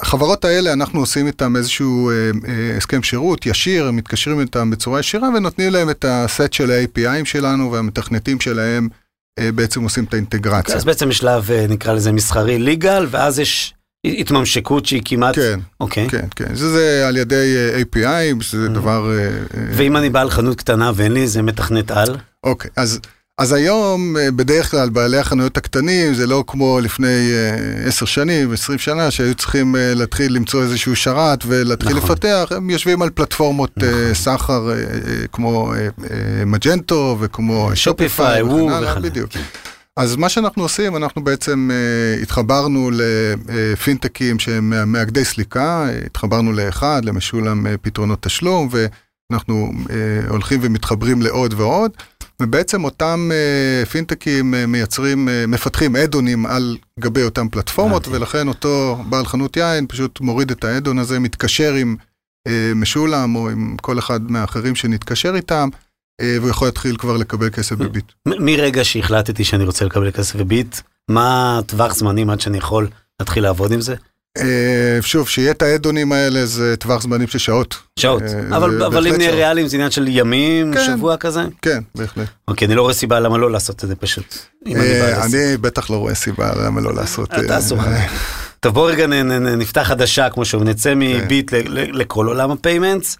החברות 0.00 0.44
האלה, 0.44 0.72
אנחנו 0.72 1.00
עושים 1.00 1.26
איתם 1.26 1.56
איזשהו 1.56 2.10
אה, 2.10 2.14
אה, 2.48 2.76
הסכם 2.76 3.02
שירות 3.02 3.46
ישיר, 3.46 3.90
מתקשרים 3.90 4.40
איתם 4.40 4.70
בצורה 4.70 5.00
ישירה 5.00 5.28
ונותנים 5.28 5.72
להם 5.72 5.90
את 5.90 6.04
הסט 6.08 6.52
של 6.52 6.70
ה-APIים 6.70 7.24
שלנו 7.24 7.72
והמתכנתים 7.72 8.40
שלהם 8.40 8.88
אה, 9.38 9.52
בעצם 9.52 9.82
עושים 9.82 10.04
את 10.04 10.14
האינטגרציה. 10.14 10.76
אז 10.76 10.84
בעצם 10.84 11.10
יש 11.10 11.18
שלב, 11.18 11.50
אה, 11.50 11.66
נקרא 11.68 11.92
לזה 11.92 12.12
מסחרי 12.12 12.58
ליגל, 12.58 13.06
ואז 13.10 13.38
יש 13.38 13.74
התממשקות 14.06 14.86
שהיא 14.86 15.02
כמעט... 15.04 15.34
כן, 15.34 15.60
אוקיי. 15.80 16.08
כן, 16.08 16.26
כן. 16.36 16.54
זה, 16.54 16.70
זה 16.70 17.08
על 17.08 17.16
ידי 17.16 17.56
API, 17.82 18.42
שזה 18.42 18.66
Mm. 18.66 18.70
דבר... 18.70 19.10
ואם 19.72 19.96
אני 19.96 20.10
בעל 20.10 20.30
חנות 20.30 20.58
קטנה 20.58 20.92
ואין 20.94 21.12
לי 21.12 21.22
איזה 21.22 21.42
מתכנת 21.42 21.90
על? 21.90 22.16
אוקיי, 22.44 22.70
אז, 22.76 23.00
אז 23.42 23.52
היום 23.52 24.16
אה, 24.16 24.30
בדרך 24.30 24.70
כלל 24.70 24.88
בעלי 24.88 25.18
החנויות 25.18 25.56
הקטנים 25.56 26.14
זה 26.14 26.26
לא 26.26 26.44
כמו 26.46 26.80
לפני 26.80 27.32
אה, 27.32 27.88
עשר 27.88 28.06
שנים, 28.06 28.52
עשרים 28.52 28.78
שנה, 28.78 29.10
שהיו 29.10 29.34
צריכים 29.34 29.76
אה, 29.76 29.94
להתחיל 29.94 30.32
למצוא 30.32 30.62
איזשהו 30.62 30.96
שרת 30.96 31.38
ולהתחיל 31.46 31.96
נכון. 31.96 32.10
לפתח, 32.10 32.48
הם 32.50 32.70
יושבים 32.70 33.02
על 33.02 33.10
פלטפורמות 33.10 33.70
נכון. 33.76 34.14
סחר 34.14 34.70
כמו 35.32 35.72
מג'נטו 36.46 37.16
וכמו 37.20 37.70
שופיפיי, 37.74 38.42
וכן 38.42 38.68
הלאה, 38.68 38.94
בדיוק. 38.94 39.30
הלאה. 39.34 39.46
אז 39.96 40.16
מה 40.16 40.28
שאנחנו 40.28 40.62
עושים, 40.62 40.96
אנחנו 40.96 41.24
בעצם 41.24 41.70
התחברנו 42.22 42.90
לפינטקים 43.48 44.38
שהם 44.38 44.92
מאגדי 44.92 45.24
סליקה, 45.24 45.86
התחברנו 46.06 46.52
לאחד, 46.52 47.04
למשולם 47.04 47.66
פתרונות 47.82 48.22
תשלום, 48.22 48.68
ואנחנו 48.70 49.72
הולכים 50.28 50.60
ומתחברים 50.62 51.22
לעוד 51.22 51.54
ועוד, 51.56 51.90
ובעצם 52.40 52.84
אותם 52.84 53.30
אה, 53.32 53.86
פינטקים 53.86 54.54
אה, 54.54 54.66
מייצרים, 54.66 55.28
אה, 55.28 55.44
מפתחים 55.48 55.96
אדונים 55.96 56.46
על 56.46 56.76
גבי 57.00 57.22
אותם 57.22 57.48
פלטפורמות, 57.48 58.06
הבנתי. 58.06 58.18
ולכן 58.20 58.48
אותו 58.48 58.98
בעל 59.08 59.26
חנות 59.26 59.56
יין 59.56 59.86
פשוט 59.86 60.20
מוריד 60.20 60.50
את 60.50 60.64
האדון 60.64 60.98
הזה, 60.98 61.18
מתקשר 61.18 61.74
עם 61.74 61.96
משולם 62.74 63.36
או 63.36 63.50
עם 63.50 63.76
כל 63.80 63.98
אחד 63.98 64.30
מהאחרים 64.30 64.74
שנתקשר 64.74 65.32
איתם, 65.36 65.68
והוא 66.22 66.50
יכול 66.50 66.68
להתחיל 66.68 66.96
כבר 66.96 67.16
לקבל 67.16 67.50
כסף 67.50 67.76
בביט. 67.76 68.12
מרגע 68.26 68.84
שהחלטתי 68.84 69.44
שאני 69.44 69.64
רוצה 69.64 69.84
לקבל 69.84 70.10
כסף 70.10 70.36
בביט, 70.36 70.76
מה 71.10 71.58
הטווח 71.58 71.94
זמנים 71.94 72.30
עד 72.30 72.40
שאני 72.40 72.58
יכול 72.58 72.88
להתחיל 73.20 73.42
לעבוד 73.42 73.72
עם 73.72 73.80
זה? 73.80 73.94
אה, 74.38 74.44
שוב, 75.02 75.28
שיהיה 75.28 75.50
את 75.50 75.62
האדונים 75.62 76.12
האלה 76.12 76.46
זה 76.46 76.76
טווח 76.76 77.02
זמנים 77.02 77.28
של 77.28 77.38
שעות. 77.38 77.76
שעות. 77.98 78.22
אה, 78.22 78.56
אבל 78.56 78.82
אבל 78.82 79.06
אם 79.06 79.14
נהיה. 79.16 79.30
ריאליים 79.30 79.66
זה 79.66 79.76
עניין 79.76 79.90
של 79.90 80.08
ימים, 80.08 80.74
כן. 80.74 80.84
שבוע 80.86 81.16
כזה? 81.16 81.40
כן, 81.62 81.82
בהחלט. 81.94 82.26
אוקיי, 82.48 82.66
אני 82.66 82.74
לא 82.74 82.82
רואה 82.82 82.94
סיבה 82.94 83.20
למה 83.20 83.38
לא 83.38 83.50
לעשות 83.50 83.84
את 83.84 83.88
זה 83.88 83.96
פשוט. 83.96 84.34
אני 84.66 84.74
אה. 84.74 85.24
אני 85.24 85.56
בטח 85.60 85.90
לא 85.90 85.96
רואה 85.96 86.14
סיבה 86.14 86.52
למה 86.64 86.80
לא 86.80 86.94
לעשות. 86.94 87.34
אתה 87.34 87.58
לך. 87.58 87.88
טוב 88.60 88.74
בוא 88.74 88.90
רגע 88.90 89.06
נפתח 89.06 89.82
חדשה 89.82 90.30
כמו 90.30 90.44
שהוא 90.44 90.64
נצא 90.64 90.92
מביט 90.96 91.52
ל- 91.52 91.56
ל- 91.78 91.98
לכל 92.00 92.26
עולם 92.26 92.50
ה 92.50 92.57
payments. 92.57 93.16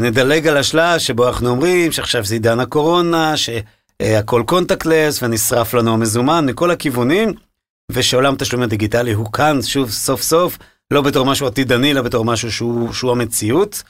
נדלג 0.00 0.46
על 0.46 0.56
השלב 0.56 0.98
שבו 0.98 1.28
אנחנו 1.28 1.48
אומרים 1.48 1.92
שעכשיו 1.92 2.24
זה 2.24 2.34
עידן 2.34 2.60
הקורונה 2.60 3.34
שהכל 3.36 4.42
contactless 4.46 5.22
ונשרף 5.22 5.74
לנו 5.74 5.92
המזומן 5.94 6.46
מכל 6.46 6.70
הכיוונים 6.70 7.32
ושעולם 7.92 8.34
תשלום 8.38 8.62
הדיגיטלי 8.62 9.12
הוא 9.12 9.32
כאן 9.32 9.62
שוב 9.62 9.90
סוף 9.90 10.22
סוף 10.22 10.58
לא 10.90 11.00
בתור 11.00 11.26
משהו 11.26 11.46
עתידני 11.46 11.90
אלא 11.90 12.02
בתור 12.02 12.24
משהו 12.24 12.52
שהוא, 12.52 12.92
שהוא 12.92 13.10
המציאות. 13.10 13.82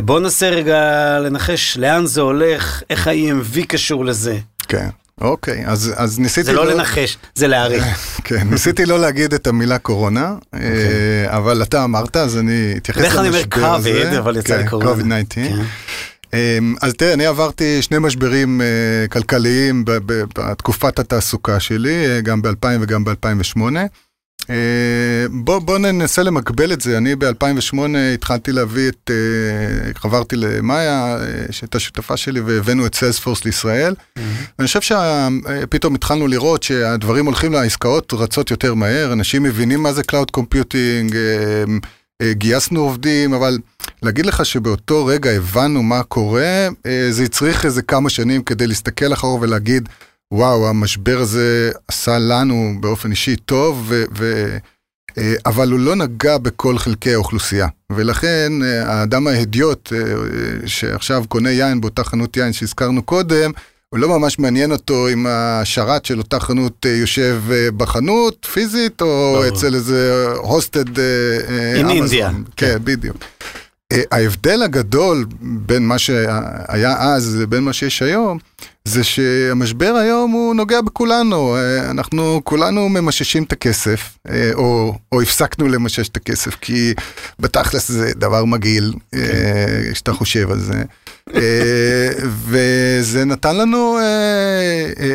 בוא 0.00 0.20
ננסה 0.20 0.48
רגע 0.48 1.18
לנחש 1.20 1.76
לאן 1.76 2.06
זה 2.06 2.20
הולך 2.20 2.82
איך 2.90 3.06
ה 3.06 3.21
EMV 3.21 3.66
קשור 3.66 4.04
לזה 4.04 4.38
כן, 4.68 4.88
אוקיי, 5.20 5.66
אז 5.66 5.92
אז 5.96 6.18
ניסיתי... 6.18 6.44
זה 6.44 6.52
לא 6.52 6.66
לנחש 6.66 7.18
זה 7.34 7.46
להעריך. 7.46 7.84
כן, 8.24 8.48
ניסיתי 8.50 8.86
לא 8.86 9.00
להגיד 9.00 9.34
את 9.34 9.46
המילה 9.46 9.78
קורונה, 9.78 10.34
אוקיי. 10.52 10.68
אה, 11.28 11.36
אבל 11.36 11.62
אתה 11.62 11.84
אמרת, 11.84 12.16
אז 12.16 12.38
אני 12.38 12.74
אתייחס 12.76 13.00
בדרך 13.00 13.12
כלל 13.12 13.20
אני 13.20 13.28
אומר 13.28 13.40
למשבר 13.40 13.74
הזה. 13.74 14.10
COVID, 14.12 14.18
אבל 14.18 14.36
יצא 14.36 14.56
לי 14.56 14.68
קורונה. 14.68 15.20
COVID-19. 15.20 15.36
אמ, 16.34 16.74
אז 16.82 16.94
תראה, 16.94 17.14
אני 17.14 17.26
עברתי 17.26 17.82
שני 17.82 17.98
משברים 17.98 18.60
אה, 18.60 19.08
כלכליים 19.08 19.84
בתקופת 20.34 20.98
התעסוקה 20.98 21.60
שלי, 21.60 22.06
אה, 22.06 22.20
גם 22.20 22.42
ב-2000 22.42 22.66
וגם 22.80 23.04
ב-2008. 23.04 23.60
בוא, 25.30 25.58
בוא 25.58 25.78
ננסה 25.78 26.22
למקבל 26.22 26.72
את 26.72 26.80
זה, 26.80 26.96
אני 26.98 27.16
ב-2008 27.16 27.78
התחלתי 28.14 28.52
להביא 28.52 28.88
את, 28.88 29.10
אה, 29.10 29.94
חברתי 29.94 30.36
למאיה, 30.36 31.16
אה, 31.20 31.52
שהייתה 31.52 31.78
שותפה 31.78 32.16
שלי, 32.16 32.40
והבאנו 32.40 32.86
את 32.86 32.94
סיילספורס 32.94 33.44
לישראל. 33.44 33.94
אני 34.58 34.66
חושב 34.66 34.80
שפתאום 34.80 35.94
התחלנו 35.94 36.26
לראות 36.26 36.62
שהדברים 36.62 37.26
הולכים 37.26 37.52
לעסקאות 37.52 38.12
רצות 38.12 38.50
יותר 38.50 38.74
מהר, 38.74 39.12
אנשים 39.12 39.42
מבינים 39.42 39.82
מה 39.82 39.92
זה 39.92 40.02
Cloud 40.12 40.40
Computing, 40.40 41.14
אה, 41.14 41.64
אה, 41.68 41.78
גייסנו 42.22 42.80
עובדים, 42.80 43.34
אבל 43.34 43.58
להגיד 44.02 44.26
לך 44.26 44.44
שבאותו 44.44 45.06
רגע 45.06 45.30
הבנו 45.30 45.82
מה 45.82 46.02
קורה, 46.02 46.68
אה, 46.86 47.06
זה 47.10 47.22
הצריך 47.22 47.64
איזה 47.64 47.82
כמה 47.82 48.10
שנים 48.10 48.42
כדי 48.42 48.66
להסתכל 48.66 49.12
אחורה 49.12 49.40
ולהגיד, 49.40 49.88
וואו, 50.32 50.68
המשבר 50.68 51.18
הזה 51.18 51.70
עשה 51.88 52.18
לנו 52.18 52.74
באופן 52.80 53.10
אישי 53.10 53.36
טוב, 53.36 53.84
ו... 53.88 54.04
ו 54.18 54.56
אה, 55.18 55.34
אבל 55.46 55.70
הוא 55.70 55.80
לא 55.80 55.96
נגע 55.96 56.38
בכל 56.38 56.78
חלקי 56.78 57.14
האוכלוסייה, 57.14 57.68
ולכן 57.92 58.52
אה, 58.62 58.92
האדם 58.92 59.26
ההדיוט 59.26 59.92
אה, 59.92 59.98
אה, 59.98 60.68
שעכשיו 60.68 61.24
קונה 61.28 61.50
יין 61.50 61.80
באותה 61.80 62.04
חנות 62.04 62.36
יין 62.36 62.52
שהזכרנו 62.52 63.02
קודם, 63.02 63.50
הוא 63.94 64.00
לא 64.00 64.08
ממש 64.08 64.38
מעניין 64.38 64.72
אותו 64.72 65.08
אם 65.08 65.26
השרת 65.28 66.04
של 66.04 66.18
אותה 66.18 66.40
חנות 66.40 66.86
אה, 66.86 66.90
יושב 66.90 67.42
אה, 67.52 67.68
בחנות 67.76 68.46
פיזית, 68.52 69.02
או 69.02 69.32
ברור. 69.34 69.48
אצל 69.48 69.74
איזה 69.74 70.26
הוסטד 70.36 70.98
In 70.98 71.82
India. 71.82 72.50
כן, 72.56 72.76
בדיוק. 72.84 73.16
אה, 73.92 74.02
ההבדל 74.12 74.62
הגדול 74.62 75.26
בין 75.40 75.86
מה 75.86 75.98
שהיה 75.98 76.96
אז 76.98 77.36
לבין 77.36 77.62
מה 77.62 77.72
שיש 77.72 78.02
היום, 78.02 78.38
זה 78.88 79.04
שהמשבר 79.04 79.94
היום 79.94 80.30
הוא 80.30 80.54
נוגע 80.54 80.80
בכולנו, 80.80 81.56
אה, 81.56 81.90
אנחנו 81.90 82.40
כולנו 82.44 82.88
ממששים 82.88 83.42
את 83.42 83.52
הכסף, 83.52 84.18
אה, 84.28 84.50
או, 84.54 84.94
או 85.12 85.20
הפסקנו 85.20 85.68
למשש 85.68 86.08
את 86.08 86.16
הכסף, 86.16 86.54
כי 86.60 86.94
בתכלס 87.38 87.88
זה 87.88 88.12
דבר 88.16 88.44
מגעיל, 88.44 88.92
אה, 89.14 89.20
כשאתה 89.92 90.12
חושב 90.12 90.50
על 90.50 90.60
זה. 90.60 90.82
וזה 92.48 93.24
נתן 93.24 93.56
לנו, 93.56 93.98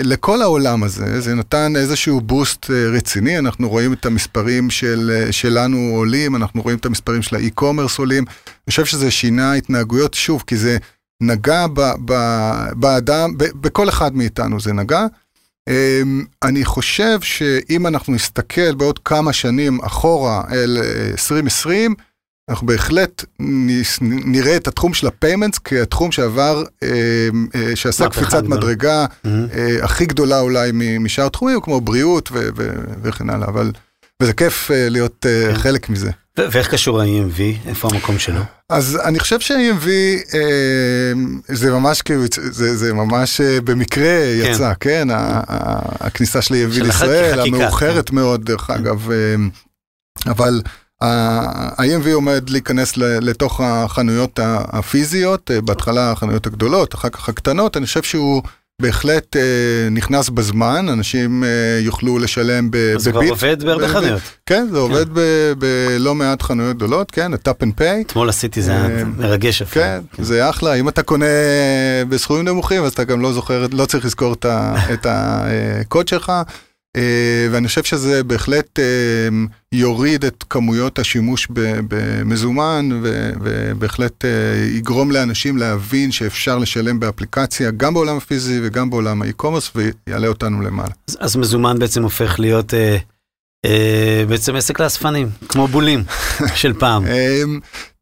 לכל 0.03 0.41
העולם 0.41 0.83
הזה, 0.83 1.21
זה 1.21 1.35
נתן 1.35 1.73
איזשהו 1.75 2.21
בוסט 2.21 2.69
רציני, 2.69 3.39
אנחנו 3.39 3.69
רואים 3.69 3.93
את 3.93 4.05
המספרים 4.05 4.69
של, 4.69 5.27
שלנו 5.31 5.77
עולים, 5.95 6.35
אנחנו 6.35 6.61
רואים 6.61 6.77
את 6.77 6.85
המספרים 6.85 7.21
של 7.21 7.35
האי-קומרס 7.35 7.97
עולים, 7.97 8.23
אני 8.27 8.69
חושב 8.69 8.85
שזה 8.85 9.11
שינה 9.11 9.53
התנהגויות, 9.53 10.13
שוב, 10.13 10.43
כי 10.47 10.57
זה 10.57 10.77
נגע 11.21 11.67
ב, 11.73 11.91
ב, 12.05 12.13
באדם, 12.73 13.38
ב, 13.38 13.43
בכל 13.55 13.89
אחד 13.89 14.15
מאיתנו 14.15 14.59
זה 14.59 14.73
נגע. 14.73 15.05
אמ, 15.69 16.23
אני 16.43 16.65
חושב 16.65 17.21
שאם 17.21 17.88
אנחנו 17.88 18.13
נסתכל 18.13 18.75
בעוד 18.75 18.99
כמה 18.99 19.33
שנים 19.33 19.79
אחורה 19.83 20.43
אל 20.51 20.77
אה, 20.83 21.09
2020, 21.11 21.95
אנחנו 22.49 22.67
בהחלט 22.67 23.25
נראה 24.01 24.55
את 24.55 24.67
התחום 24.67 24.93
של 24.93 25.07
ה 25.07 25.13
payments 25.13 25.57
כתחום 25.57 26.11
שעבר, 26.11 26.63
אמ, 26.83 27.47
אה, 27.55 27.75
שעשה 27.75 28.09
קפיצת. 28.09 28.43
מדרגה 28.43 29.05
מהמם. 29.23 29.47
אה, 29.53 29.77
הכי 29.83 30.05
גדולה 30.05 30.39
אולי 30.39 30.71
משאר 30.99 31.29
תחומים, 31.29 31.61
כמו 31.61 31.81
בריאות 31.81 32.31
וכן 33.03 33.29
הלאה, 33.29 33.47
אבל... 33.47 33.71
וזה 34.21 34.33
כיף 34.33 34.71
אה, 34.71 34.89
להיות 34.89 35.25
אה, 35.25 35.51
כן. 35.53 35.59
חלק 35.59 35.89
מזה. 35.89 36.11
ואיך 36.51 36.67
קשור 36.69 37.01
ה 37.01 37.15
EMV? 37.15 37.67
איפה 37.69 37.89
המקום 37.91 38.19
שלו? 38.19 38.41
אז 38.69 39.00
אני 39.03 39.19
חושב 39.19 39.39
שה 39.39 39.63
EMV 39.63 39.88
אה, 40.34 41.12
זה 41.48 41.72
ממש 41.72 42.01
כאילו, 42.01 42.24
זה, 42.51 42.77
זה 42.77 42.93
ממש 42.93 43.41
אה, 43.41 43.62
במקרה 43.62 44.17
כן. 44.43 44.51
יצא, 44.51 44.74
כן? 44.79 45.08
ה- 45.12 45.15
ה- 45.48 46.05
הכניסה 46.08 46.41
של 46.41 46.53
EMV 46.55 46.74
של 46.75 46.89
הח- 46.89 47.01
לישראל, 47.01 47.39
חקיקה, 47.41 47.58
המאוחרת 47.58 48.12
מאוד 48.12 48.46
דרך 48.46 48.69
אגב, 48.69 49.12
אה, 49.12 49.36
אבל 50.31 50.62
ה-EMV 51.01 52.10
עומד 52.13 52.50
להיכנס 52.50 52.98
לתוך 52.98 53.62
החנויות 53.63 54.39
הפיזיות, 54.43 55.51
אה, 55.51 55.62
בהתחלה 55.62 56.12
החנויות 56.12 56.48
הגדולות, 56.48 56.96
אחר 56.96 57.10
כך 57.10 57.29
הקטנות, 57.29 57.77
אני 57.77 57.86
חושב 57.86 58.03
שהוא 58.03 58.41
בהחלט 58.79 59.36
אה, 59.36 59.41
נכנס 59.91 60.29
בזמן, 60.29 60.86
אנשים 60.89 61.43
אה, 61.43 61.50
יוכלו 61.81 62.19
לשלם 62.19 62.71
ב- 62.71 62.75
אז 62.95 63.01
זה 63.01 63.12
כבר 63.12 63.19
בביט. 63.19 63.31
עובד 63.31 63.63
בהרבה 63.63 63.88
חנויות. 63.88 64.21
כן, 64.45 64.67
זה 64.71 64.77
עובד 64.77 65.05
ב- 65.13 65.53
בלא 65.57 66.15
מעט 66.15 66.41
חנויות 66.41 66.75
גדולות, 66.77 67.12
כן, 67.12 67.33
ה-Tap 67.33 67.63
and 67.63 67.81
Pay. 67.81 68.05
אתמול 68.05 68.29
עשיתי 68.29 68.62
זה 68.62 68.71
היה 68.71 68.86
אה, 68.86 69.03
מרגש 69.17 69.62
אפילו. 69.62 69.86
כן, 69.86 70.00
זה 70.24 70.50
אחלה, 70.50 70.74
אם 70.74 70.89
אתה 70.89 71.03
קונה 71.03 71.25
בסכומים 72.09 72.45
נמוכים 72.48 72.83
אז 72.83 72.91
אתה 72.91 73.03
גם 73.03 73.21
לא 73.21 73.33
זוכר, 73.33 73.65
לא 73.71 73.86
צריך 73.86 74.05
לזכור 74.05 74.33
את 74.93 75.05
הקוד 75.09 76.07
שלך. 76.07 76.31
אה, 76.96 77.01
ואני 77.51 77.67
חושב 77.67 77.84
שזה 77.84 78.24
בהחלט 78.24 78.79
אה, 78.79 78.84
יוריד 79.72 80.25
את 80.25 80.43
כמויות 80.50 81.00
השימוש 81.00 81.48
במזומן 81.88 82.89
ובהחלט 83.41 84.25
אה, 84.25 84.29
יגרום 84.77 85.12
לאנשים 85.12 85.58
להבין 85.58 86.12
שאפשר 86.12 86.58
לשלם 86.58 87.00
באפליקציה 87.00 87.72
גם 87.72 87.93
בעולם 87.93 88.17
הפיזי 88.17 88.60
וגם 88.63 88.89
בעולם 88.89 89.22
האי-קומרס 89.22 89.72
ויעלה 89.75 90.27
אותנו 90.27 90.62
למעלה. 90.62 90.91
אז- 91.10 91.17
אז 91.19 91.36
מזומן 91.36 91.79
בעצם 91.79 92.03
הופך 92.03 92.39
להיות 92.39 92.74
אה, 92.74 92.98
בעצם 94.27 94.55
עסק 94.55 94.79
לאספנים, 94.79 95.29
כמו 95.49 95.67
בולים 95.67 96.03
של 96.55 96.73
פעם. 96.73 97.05
אה, 97.07 97.41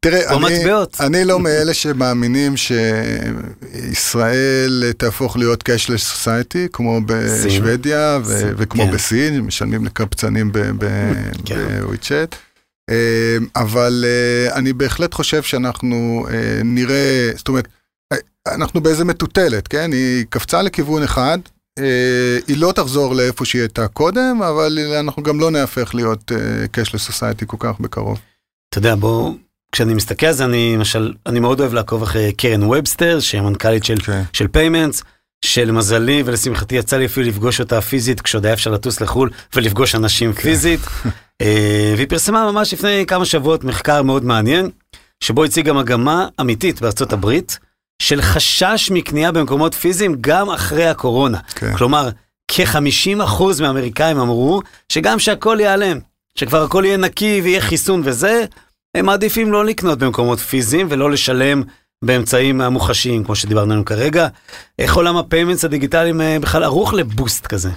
תראה, 0.00 0.36
אני, 0.36 0.58
מטבעות. 0.58 0.96
אני 1.00 1.24
לא 1.24 1.38
מאלה 1.44 1.74
שמאמינים 1.74 2.54
שישראל 3.86 4.92
תהפוך 4.98 5.36
להיות 5.36 5.68
cashless 5.68 6.24
society, 6.24 6.68
כמו 6.72 7.00
בשוודיה 7.06 8.18
ו- 8.24 8.50
וכמו 8.56 8.82
כן. 8.84 8.90
בסין, 8.90 9.40
משלמים 9.40 9.84
לקבצנים 9.84 10.52
כן. 11.44 11.80
בוויצ'אט. 11.80 12.34
אבל 13.56 14.04
אה, 14.06 14.54
אני 14.54 14.72
בהחלט 14.72 15.14
חושב 15.14 15.42
שאנחנו 15.42 16.26
אה, 16.30 16.60
נראה, 16.64 17.30
זאת 17.36 17.48
אומרת, 17.48 17.68
אה, 18.12 18.18
אנחנו 18.54 18.80
באיזה 18.80 19.04
מטוטלת, 19.04 19.68
כן? 19.68 19.92
היא 19.92 20.24
קפצה 20.30 20.62
לכיוון 20.62 21.02
אחד, 21.02 21.38
אה, 21.44 21.50
היא 22.46 22.56
לא 22.56 22.72
תחזור 22.72 23.14
לאיפה 23.14 23.44
שהיא 23.44 23.62
הייתה 23.62 23.88
קודם, 23.88 24.42
אבל 24.42 24.78
אנחנו 25.00 25.22
גם 25.22 25.40
לא 25.40 25.50
נהפך 25.50 25.94
להיות 25.94 26.32
אה, 26.32 26.64
cashless 26.64 27.10
society 27.10 27.46
כל 27.46 27.56
כך 27.60 27.80
בקרוב. 27.80 28.20
אתה 28.70 28.78
יודע, 28.78 28.94
בוא, 28.94 29.32
כשאני 29.72 29.94
מסתכל 29.94 30.26
על 30.26 30.32
זה, 30.32 30.44
אני 30.44 30.74
למשל, 30.76 31.12
אני 31.26 31.40
מאוד 31.40 31.60
אוהב 31.60 31.74
לעקוב 31.74 32.02
אחרי 32.02 32.32
קרן 32.32 32.62
ובסטר, 32.62 33.20
שהיא 33.20 33.40
המנכ"לית 33.40 33.84
של, 33.84 34.00
כן. 34.00 34.22
של 34.32 34.48
PYMNTS, 34.48 35.02
שלמזלי 35.44 36.22
ולשמחתי 36.24 36.74
יצא 36.74 36.96
לי 36.96 37.06
אפילו 37.06 37.26
לפגוש 37.26 37.60
אותה 37.60 37.80
פיזית, 37.80 38.20
כשעוד 38.20 38.46
היה 38.46 38.54
אפשר 38.54 38.70
לטוס 38.70 39.00
לחו"ל 39.00 39.30
ולפגוש 39.56 39.94
אנשים 39.94 40.32
כן. 40.32 40.42
פיזית. 40.42 40.80
אה, 41.42 41.92
והיא 41.96 42.08
פרסמה 42.08 42.52
ממש 42.52 42.74
לפני 42.74 43.04
כמה 43.06 43.24
שבועות 43.24 43.64
מחקר 43.64 44.02
מאוד 44.02 44.24
מעניין, 44.24 44.70
שבו 45.20 45.44
הציגה 45.44 45.72
מגמה 45.72 46.28
אמיתית 46.40 46.80
בארצות 46.80 47.12
הברית, 47.12 47.58
של 48.02 48.22
חשש 48.22 48.90
מקנייה 48.90 49.32
במקומות 49.32 49.74
פיזיים 49.74 50.16
גם 50.20 50.50
אחרי 50.50 50.86
הקורונה. 50.86 51.38
כן. 51.54 51.76
כלומר, 51.76 52.08
כ-50% 52.48 53.42
מהאמריקאים 53.60 54.18
אמרו 54.18 54.62
שגם 54.88 55.18
שהכל 55.18 55.56
ייעלם, 55.60 55.98
שכבר 56.34 56.62
הכל 56.62 56.82
יהיה 56.86 56.96
נקי 56.96 57.40
ויהיה 57.44 57.60
חיסון 57.60 58.02
וזה, 58.04 58.44
הם 58.94 59.06
מעדיפים 59.06 59.52
לא 59.52 59.64
לקנות 59.64 59.98
במקומות 59.98 60.38
פיזיים 60.38 60.86
ולא 60.90 61.10
לשלם 61.10 61.62
באמצעים 62.04 62.60
המוחשיים, 62.60 63.24
כמו 63.24 63.34
שדיברנו 63.34 63.70
עליהם 63.70 63.84
כרגע. 63.84 64.28
איך 64.78 64.94
עולם 64.96 65.16
ה 65.16 65.21
payments 65.21 65.64
הדיגיטליים 65.64 66.20
אה, 66.20 66.36
בכלל 66.40 66.64
ערוך 66.64 66.94
ל 66.94 67.03
boost 67.03 67.46
כזה? 67.46 67.70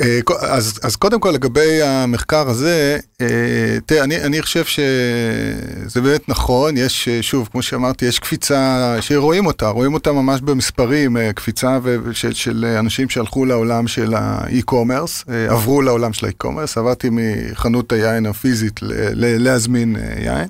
אה, 0.00 0.20
אז, 0.40 0.80
אז 0.82 0.96
קודם 0.96 1.20
כל 1.20 1.30
לגבי 1.30 1.82
המחקר 1.82 2.48
הזה, 2.48 2.98
אה, 3.20 3.78
תראה, 3.86 4.04
אני, 4.04 4.22
אני 4.22 4.42
חושב 4.42 4.64
שזה 4.64 6.00
באמת 6.00 6.28
נכון, 6.28 6.76
יש, 6.76 7.08
שוב, 7.20 7.48
כמו 7.52 7.62
שאמרתי, 7.62 8.04
יש 8.04 8.18
קפיצה 8.18 8.96
שרואים 9.00 9.46
אותה, 9.46 9.68
רואים 9.68 9.94
אותה 9.94 10.12
ממש 10.12 10.40
במספרים, 10.40 11.16
אה, 11.16 11.32
קפיצה 11.32 11.78
של, 12.12 12.32
של 12.32 12.64
אנשים 12.78 13.08
שהלכו 13.08 13.44
לעולם 13.44 13.86
של 13.86 14.14
ה 14.14 14.23
e-commerce, 14.23 15.24
עברו 15.48 15.82
לעולם 15.82 16.12
של 16.12 16.26
ה 16.26 16.30
e-commerce, 16.30 16.78
עברתי 16.78 17.08
מחנות 17.12 17.92
היין 17.92 18.26
הפיזית 18.26 18.82
ל, 18.82 18.92
ל, 18.92 19.44
להזמין 19.44 19.96
יין. 20.18 20.48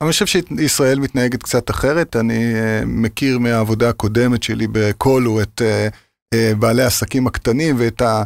אני 0.00 0.12
חושב 0.12 0.26
שישראל 0.26 0.98
מתנהגת 0.98 1.42
קצת 1.42 1.70
אחרת, 1.70 2.16
אני 2.16 2.54
מכיר 2.86 3.38
מהעבודה 3.38 3.88
הקודמת 3.88 4.42
שלי 4.42 4.66
בקולו 4.72 5.40
את 5.42 5.62
בעלי 6.58 6.82
העסקים 6.82 7.26
הקטנים 7.26 7.74
ואת 7.78 8.02
ה... 8.02 8.22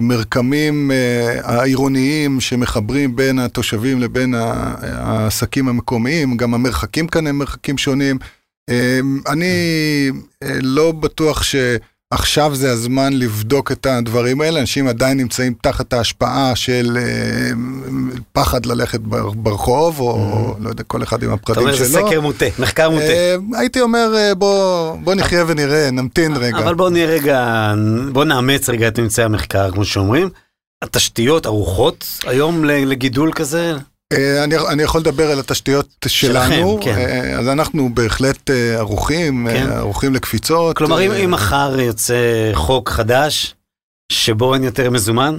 מרקמים 0.00 0.90
אה, 0.90 1.40
העירוניים 1.42 2.40
שמחברים 2.40 3.16
בין 3.16 3.38
התושבים 3.38 4.00
לבין 4.00 4.34
העסקים 4.82 5.68
המקומיים, 5.68 6.36
גם 6.36 6.54
המרחקים 6.54 7.08
כאן 7.08 7.26
הם 7.26 7.38
מרחקים 7.38 7.78
שונים. 7.78 8.18
אה, 8.70 9.00
אני 9.28 9.52
אה, 10.42 10.58
לא 10.62 10.92
בטוח 10.92 11.42
ש... 11.42 11.56
עכשיו 12.12 12.54
זה 12.54 12.72
הזמן 12.72 13.12
לבדוק 13.12 13.72
את 13.72 13.86
הדברים 13.86 14.40
האלה, 14.40 14.60
אנשים 14.60 14.88
עדיין 14.88 15.18
נמצאים 15.18 15.54
תחת 15.62 15.92
ההשפעה 15.92 16.56
של 16.56 16.98
אה, 17.00 17.50
פחד 18.32 18.66
ללכת 18.66 19.00
ברחוב, 19.34 20.00
או 20.00 20.14
mm-hmm. 20.14 20.64
לא 20.64 20.68
יודע, 20.68 20.82
כל 20.82 21.02
אחד 21.02 21.22
עם 21.22 21.30
הפחדים 21.30 21.62
שלו. 21.62 21.74
אתה 21.74 21.80
אומר 21.80 21.88
זה 21.88 21.98
סקר 21.98 22.20
מוטה, 22.20 22.44
מחקר 22.58 22.90
מוטה. 22.90 23.04
אה, 23.04 23.36
הייתי 23.54 23.80
אומר, 23.80 24.14
אה, 24.16 24.34
בוא, 24.34 24.96
בוא 24.96 25.14
נחיה 25.14 25.44
ונראה, 25.48 25.90
נמתין 25.90 26.36
רגע. 26.36 26.58
אבל 26.58 26.74
בוא 26.74 26.90
נהיה 26.90 27.06
רגע, 27.06 27.72
בוא 28.12 28.24
נאמץ 28.24 28.68
רגע 28.68 28.88
את 28.88 28.98
ממצאי 28.98 29.24
המחקר, 29.24 29.70
כמו 29.70 29.84
שאומרים. 29.84 30.28
התשתיות 30.82 31.46
ערוכות 31.46 32.04
היום 32.26 32.64
לגידול 32.64 33.32
כזה? 33.32 33.74
אה, 34.12 34.44
אני, 34.44 34.54
אני 34.58 34.82
יכול 34.82 35.00
לדבר 35.00 35.30
על 35.30 35.38
התשתיות 35.38 35.88
שלנו, 36.06 36.78
שלכם, 36.80 36.84
כן. 36.84 36.98
אה, 36.98 37.38
אז 37.38 37.48
אנחנו 37.48 37.94
בהחלט 37.94 38.50
אה, 38.50 38.78
ערוכים, 38.78 39.48
כן. 39.50 39.66
ערוכים 39.70 40.14
לקפיצות. 40.14 40.76
כלומר, 40.76 41.02
אם, 41.02 41.12
אם 41.12 41.30
מחר 41.30 41.80
יוצא 41.80 42.50
חוק 42.54 42.90
חדש, 42.90 43.54
שבו 44.12 44.54
אין 44.54 44.64
יותר 44.64 44.90
מזומן, 44.90 45.38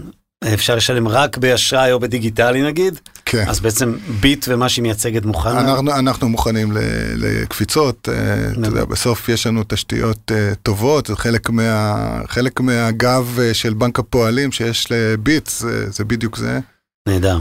אפשר 0.54 0.76
לשלם 0.76 1.08
רק 1.08 1.38
באשראי 1.38 1.92
או 1.92 2.00
בדיגיטלי 2.00 2.62
נגיד, 2.62 3.00
כן. 3.26 3.46
אז 3.48 3.60
בעצם 3.60 3.96
ביט 4.20 4.46
ומה 4.50 4.70
שהיא 4.70 4.84
מייצגת 4.84 5.26
מוכן? 5.26 5.50
אנחנו, 5.50 5.92
אנחנו 5.92 6.30
מוכנים 6.30 6.72
לקפיצות, 7.16 8.10
אתה 8.52 8.68
יודע, 8.68 8.86
בסוף 8.86 9.30
יש 9.30 9.48
לנו 9.48 9.64
תשתיות 9.68 10.32
טובות, 10.64 11.06
זה 11.06 11.16
חלק, 11.16 11.50
מה, 11.50 11.96
חלק 12.28 12.60
מהגב 12.60 13.40
של 13.54 13.74
בנק 13.74 14.00
הפועלים 14.00 14.52
שיש 14.52 14.88
לביט, 14.92 15.48
זה, 15.48 15.92
זה 15.92 16.06
בדיוק 16.06 16.38
זה. 16.38 16.60
נהדר. 17.08 17.40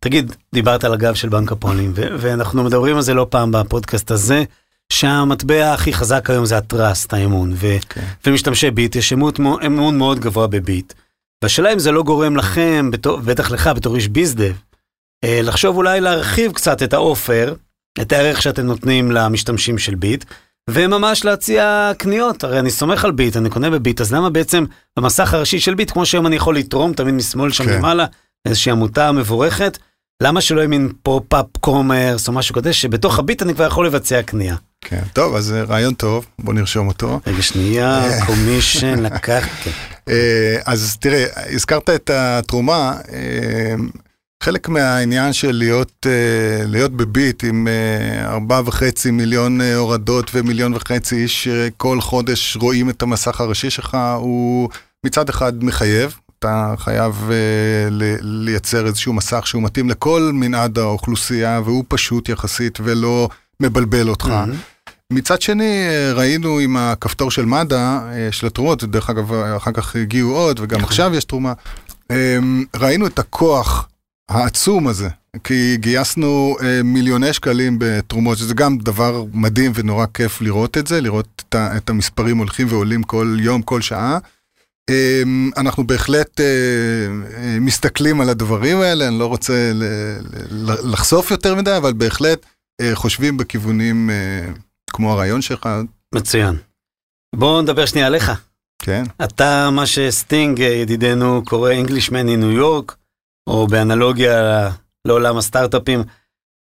תגיד, 0.00 0.36
דיברת 0.54 0.84
על 0.84 0.92
הגב 0.92 1.14
של 1.14 1.28
בנק 1.28 1.52
הפועלים, 1.52 1.92
ואנחנו 1.94 2.64
מדברים 2.64 2.96
על 2.96 3.02
זה 3.02 3.14
לא 3.14 3.26
פעם 3.30 3.52
בפודקאסט 3.52 4.10
הזה, 4.10 4.44
שהמטבע 4.92 5.72
הכי 5.72 5.92
חזק 5.92 6.30
היום 6.30 6.44
זה 6.46 6.58
הטראסט, 6.58 7.14
האמון, 7.14 7.52
ו- 7.54 7.76
okay. 7.80 7.86
כן. 7.88 8.04
ומשתמשי 8.26 8.70
ביט, 8.70 8.96
יש 8.96 9.12
אמון, 9.12 9.32
אמון 9.66 9.98
מאוד 9.98 10.20
גבוה 10.20 10.46
בביט. 10.46 10.92
והשאלה 11.42 11.72
אם 11.72 11.78
זה 11.78 11.92
לא 11.92 12.02
גורם 12.02 12.36
לכם, 12.36 12.90
בתור, 12.90 13.16
בטח 13.16 13.50
לך 13.50 13.70
בתור 13.76 13.96
איש 13.96 14.08
bizdev, 14.08 14.52
אה, 15.24 15.40
לחשוב 15.42 15.76
אולי 15.76 16.00
להרחיב 16.00 16.52
קצת 16.52 16.82
את 16.82 16.92
ה 16.92 17.01
offer, 17.01 17.54
את 18.00 18.12
הערך 18.12 18.42
שאתם 18.42 18.66
נותנים 18.66 19.10
למשתמשים 19.10 19.78
של 19.78 19.94
ביט, 19.94 20.24
וממש 20.70 21.24
להציע 21.24 21.92
קניות, 21.98 22.44
הרי 22.44 22.58
אני 22.58 22.70
סומך 22.70 23.04
על 23.04 23.10
ביט, 23.10 23.36
אני 23.36 23.50
קונה 23.50 23.70
בביט, 23.70 24.00
אז 24.00 24.12
למה 24.12 24.30
בעצם 24.30 24.64
במסך 24.98 25.34
הראשי 25.34 25.60
של 25.60 25.74
ביט, 25.74 25.90
כמו 25.90 26.06
שהיום 26.06 26.26
אני 26.26 26.36
יכול 26.36 26.56
לתרום 26.56 26.92
תמיד 26.92 27.14
משמאל 27.14 27.52
שם 27.52 27.64
okay. 27.64 27.66
כן. 27.66 27.78
למעלה, 27.78 28.06
איזושהי 28.48 28.72
עמותה 28.72 29.12
מבורכת, 29.12 29.78
למה 30.22 30.40
שלא 30.40 30.60
יהיה 30.60 30.68
מין 30.68 30.92
pop-up 31.02 31.46
commerce 31.60 32.28
או 32.28 32.32
משהו 32.32 32.54
כזה, 32.54 32.72
שבתוך 32.72 33.18
הביט 33.18 33.42
אני 33.42 33.54
כבר 33.54 33.66
יכול 33.66 33.86
לבצע 33.86 34.22
קנייה. 34.22 34.56
כן, 34.80 35.02
טוב, 35.12 35.34
אז 35.34 35.52
אה, 35.52 35.62
רעיון 35.62 35.94
טוב, 35.94 36.26
בוא 36.38 36.54
נרשום 36.54 36.88
אותו. 36.88 37.20
רגע, 37.26 37.42
שנייה, 37.42 38.08
קומישן, 38.26 38.98
לקח, 38.98 39.46
כן. 39.64 39.70
אה, 40.08 40.56
אז 40.66 40.96
תראה, 41.00 41.24
הזכרת 41.54 41.90
את 41.90 42.10
התרומה, 42.10 42.96
אה, 43.12 43.74
חלק 44.42 44.68
מהעניין 44.68 45.32
של 45.32 45.52
להיות, 45.52 46.06
להיות 46.66 46.92
בביט 46.92 47.44
עם 47.44 47.68
ארבעה 48.24 48.62
וחצי 48.64 49.10
מיליון 49.10 49.60
הורדות 49.60 50.30
ומיליון 50.34 50.74
וחצי 50.74 51.16
איש 51.16 51.48
כל 51.76 52.00
חודש 52.00 52.56
רואים 52.56 52.90
את 52.90 53.02
המסך 53.02 53.40
הראשי 53.40 53.70
שלך, 53.70 53.96
הוא 54.16 54.68
מצד 55.06 55.28
אחד 55.28 55.64
מחייב, 55.64 56.16
אתה 56.38 56.74
חייב 56.78 57.30
uh, 57.30 57.32
לייצר 58.20 58.86
איזשהו 58.86 59.12
מסך 59.12 59.46
שהוא 59.46 59.62
מתאים 59.62 59.90
לכל 59.90 60.30
מנעד 60.34 60.78
האוכלוסייה, 60.78 61.60
והוא 61.64 61.84
פשוט 61.88 62.28
יחסית 62.28 62.78
ולא 62.82 63.28
מבלבל 63.60 64.08
אותך. 64.08 64.26
Mm-hmm. 64.26 64.92
מצד 65.12 65.40
שני, 65.42 65.86
אה, 65.88 66.12
ראינו 66.12 66.58
עם 66.58 66.76
הכפתור 66.76 67.30
של 67.30 67.44
מד"א, 67.44 67.76
אה, 67.76 68.28
של 68.30 68.46
התרומות, 68.46 68.84
דרך 68.84 69.10
אגב, 69.10 69.32
אחר 69.32 69.72
כך 69.72 69.96
הגיעו 69.96 70.36
עוד, 70.36 70.60
וגם 70.60 70.78
נכון. 70.78 70.88
עכשיו 70.88 71.14
יש 71.14 71.24
תרומה, 71.24 71.52
ראינו 72.76 73.06
את 73.06 73.18
הכוח 73.18 73.88
העצום 74.28 74.86
הזה, 74.88 75.08
כי 75.44 75.76
גייסנו 75.76 76.56
מיליוני 76.84 77.32
שקלים 77.32 77.76
בתרומות, 77.80 78.38
שזה 78.38 78.54
גם 78.54 78.78
דבר 78.78 79.24
מדהים 79.32 79.72
ונורא 79.74 80.06
כיף 80.14 80.40
לראות 80.40 80.78
את 80.78 80.86
זה, 80.86 81.00
לראות 81.00 81.54
את 81.54 81.90
המספרים 81.90 82.38
הולכים 82.38 82.66
ועולים 82.70 83.02
כל 83.02 83.36
יום, 83.40 83.62
כל 83.62 83.80
שעה. 83.80 84.18
אמ, 84.88 85.50
אנחנו 85.56 85.86
בהחלט 85.86 86.40
אה, 86.40 86.46
אה, 87.36 87.56
מסתכלים 87.60 88.20
על 88.20 88.28
הדברים 88.28 88.80
האלה, 88.80 89.08
אני 89.08 89.18
לא 89.18 89.26
רוצה 89.26 89.72
לחשוף 90.84 91.30
יותר 91.30 91.54
מדי, 91.54 91.76
אבל 91.76 91.92
בהחלט 91.92 92.46
אה, 92.80 92.90
חושבים 92.94 93.36
בכיוונים 93.36 94.10
כמו 94.90 95.12
הרעיון 95.12 95.42
שלך. 95.42 95.68
מצוין. 96.14 96.56
בואו 97.36 97.62
נדבר 97.62 97.86
שנייה 97.86 98.06
עליך. 98.06 98.32
כן. 98.82 99.02
אתה, 99.24 99.70
מה 99.72 99.86
שסטינג, 99.86 100.58
ידידנו, 100.58 101.42
קורא 101.44 101.72
Englishman 101.72 102.26
in 102.26 102.42
New 102.42 102.60
York, 102.60 102.94
או 103.46 103.66
באנלוגיה 103.66 104.68
לעולם 105.06 105.36
הסטארט-אפים, 105.36 106.02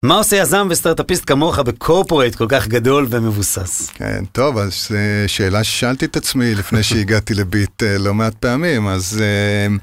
מה 0.05 0.14
עושה 0.14 0.37
יזם 0.37 0.67
וסטארט-אפיסט 0.71 1.25
כמוך 1.27 1.59
בקורפורייט 1.59 2.35
כל 2.35 2.47
כך 2.49 2.69
גדול 2.69 3.07
ומבוסס? 3.11 3.90
כן, 3.95 4.25
טוב, 4.33 4.59
אז 4.59 4.88
אה, 4.95 5.29
שאלה 5.29 5.64
ששאלתי 5.64 6.05
את 6.05 6.17
עצמי 6.17 6.55
לפני 6.55 6.83
שהגעתי 6.88 7.35
לביט 7.35 7.83
אה, 7.83 7.99
לא 7.99 8.14
מעט 8.14 8.35
פעמים, 8.35 8.88
אז 8.88 9.23
אה, 9.23 9.77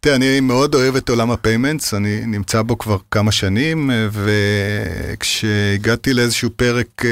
תראה, 0.00 0.16
אני 0.16 0.40
מאוד 0.40 0.74
אוהב 0.74 0.96
את 0.96 1.08
עולם 1.08 1.30
ה 1.30 1.36
payments, 1.36 1.94
אני 1.94 2.26
נמצא 2.26 2.62
בו 2.62 2.78
כבר 2.78 2.96
כמה 3.10 3.32
שנים, 3.32 3.90
וכשהגעתי 4.12 6.14
לאיזשהו 6.14 6.50
פרק 6.56 7.02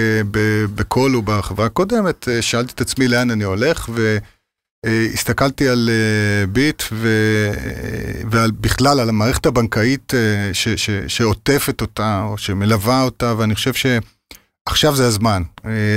בקולו 0.75 1.23
בחברה 1.23 1.67
הקודמת, 1.67 2.29
שאלתי 2.41 2.73
את 2.75 2.81
עצמי 2.81 3.09
לאן 3.09 3.31
אני 3.31 3.45
הולך, 3.45 3.89
ו... 3.95 4.19
אה, 4.87 5.07
הסתכלתי 5.15 5.69
על 5.69 5.91
אה, 5.93 6.47
ביט 6.47 6.83
ובכלל 8.31 9.01
על 9.01 9.09
המערכת 9.09 9.47
הבנקאית 9.47 10.15
אה, 10.15 10.55
ש, 10.55 10.69
ש, 10.69 10.91
שעוטפת 10.91 11.81
אותה 11.81 12.23
או 12.29 12.39
שמלווה 12.39 13.03
אותה, 13.03 13.35
ואני 13.39 13.55
חושב 13.55 13.73
שעכשיו 13.75 14.97
זה 14.97 15.07
הזמן. 15.07 15.43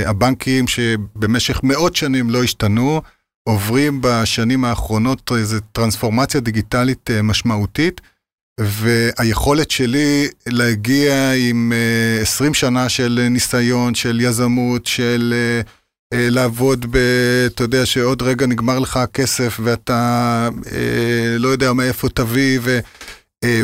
הבנקים 0.05 0.67
שבמשך 0.67 1.59
מאות 1.63 1.95
שנים 1.95 2.29
לא 2.29 2.43
השתנו, 2.43 3.01
עוברים 3.43 3.99
בשנים 4.01 4.65
האחרונות 4.65 5.31
איזו 5.37 5.57
טרנספורמציה 5.71 6.41
דיגיטלית 6.41 7.09
משמעותית, 7.23 8.01
והיכולת 8.59 9.71
שלי 9.71 10.27
להגיע 10.47 11.31
עם 11.31 11.73
20 12.21 12.53
שנה 12.53 12.89
של 12.89 13.27
ניסיון, 13.29 13.95
של 13.95 14.21
יזמות, 14.21 14.85
של... 14.85 15.33
אה, 16.13 16.27
לעבוד 16.29 16.85
ב... 16.91 16.97
אתה 17.45 17.63
יודע 17.63 17.85
שעוד 17.85 18.21
רגע 18.21 18.45
נגמר 18.45 18.79
לך 18.79 18.97
הכסף 18.97 19.59
ואתה 19.63 20.49
אה, 20.71 21.37
לא 21.39 21.47
יודע 21.47 21.73
מאיפה 21.73 22.09
תביא, 22.09 22.59
ו, 22.61 22.79
אה, 23.43 23.61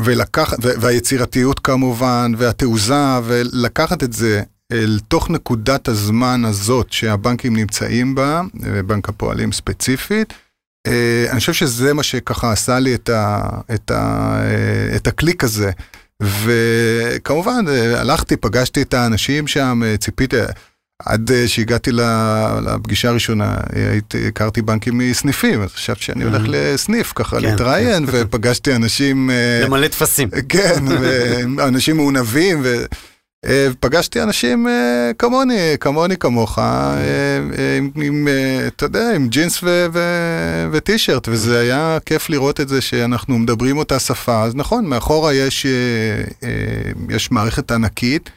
ולקח, 0.00 0.54
והיצירתיות 0.60 1.58
כמובן, 1.58 2.32
והתעוזה, 2.36 3.18
ולקחת 3.24 4.02
את 4.02 4.12
זה 4.12 4.42
אל 4.72 4.98
תוך 5.08 5.30
נקודת 5.30 5.88
הזמן 5.88 6.44
הזאת 6.44 6.92
שהבנקים 6.92 7.56
נמצאים 7.56 8.14
בה, 8.14 8.42
בנק 8.86 9.08
הפועלים 9.08 9.52
ספציפית, 9.52 10.32
אה, 10.86 11.26
אני 11.30 11.40
חושב 11.40 11.52
שזה 11.52 11.94
מה 11.94 12.02
שככה 12.02 12.52
עשה 12.52 12.78
לי 12.78 12.94
את, 12.94 13.08
ה, 13.08 13.48
את, 13.74 13.90
ה, 13.90 14.36
אה, 14.40 14.96
את 14.96 15.06
הקליק 15.06 15.44
הזה. 15.44 15.70
וכמובן, 16.22 17.64
הלכתי, 17.96 18.36
פגשתי 18.36 18.82
את 18.82 18.94
האנשים 18.94 19.46
שם, 19.46 19.82
ציפיתי, 19.98 20.36
עד 21.04 21.30
אה, 21.32 21.48
שהגעתי 21.48 21.90
לפגישה 22.62 23.08
הראשונה, 23.08 23.56
הייתי, 23.72 24.28
הכרתי 24.28 24.62
בנקים 24.62 24.98
מסניפים, 24.98 25.62
אז 25.62 25.72
חשבתי 25.72 26.02
שאני 26.02 26.24
הולך 26.24 26.42
mm-hmm. 26.42 26.50
לסניף 26.50 27.12
ככה 27.14 27.40
כן, 27.40 27.46
להתראיין, 27.46 28.06
כן. 28.06 28.12
ופגשתי 28.14 28.74
אנשים... 28.74 29.30
אה, 29.30 29.60
למלא 29.64 29.88
טפסים. 29.88 30.28
כן, 30.48 30.84
אנשים 31.68 31.96
מעונבים, 31.96 32.62
אה, 33.46 33.68
פגשתי 33.80 34.22
אנשים 34.22 34.68
אה, 34.68 35.10
כמוני, 35.18 35.76
כמוני 35.80 36.16
כמוך, 36.16 36.58
אה, 36.58 36.96
עם, 37.78 37.90
עם, 38.02 38.28
אתה 38.66 38.84
יודע, 38.84 39.14
עם 39.14 39.28
ג'ינס 39.28 39.64
וטישרט, 40.72 41.28
וזה 41.28 41.58
היה 41.58 41.98
כיף 42.06 42.30
לראות 42.30 42.60
את 42.60 42.68
זה 42.68 42.80
שאנחנו 42.80 43.38
מדברים 43.38 43.78
אותה 43.78 43.98
שפה. 43.98 44.42
אז 44.42 44.54
נכון, 44.54 44.86
מאחורה 44.86 45.34
יש, 45.34 45.66
יש 47.10 47.30
מערכת 47.30 47.70
ענקית. 47.70 48.30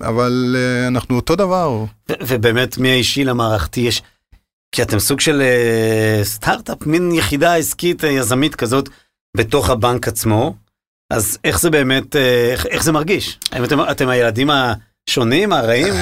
אבל 0.00 0.56
אנחנו 0.88 1.16
אותו 1.16 1.36
דבר. 1.36 1.84
ובאמת 2.20 2.78
מהאישי 2.78 3.24
למערכתי 3.24 3.80
יש, 3.80 4.02
כי 4.72 4.82
אתם 4.82 4.98
סוג 4.98 5.20
של 5.20 5.42
סטארט-אפ, 6.22 6.86
מין 6.86 7.12
יחידה 7.12 7.56
עסקית 7.56 8.02
יזמית 8.02 8.54
כזאת 8.54 8.88
בתוך 9.36 9.70
הבנק 9.70 10.08
עצמו. 10.08 10.54
אז 11.10 11.38
איך 11.44 11.60
זה 11.60 11.70
באמת, 11.70 12.16
אה, 12.16 12.50
איך, 12.52 12.66
איך 12.66 12.84
זה 12.84 12.92
מרגיש? 12.92 13.38
האם 13.52 13.64
אתם, 13.64 13.80
אתם 13.90 14.08
הילדים 14.08 14.50
השונים, 14.50 15.52
הרעים, 15.52 15.94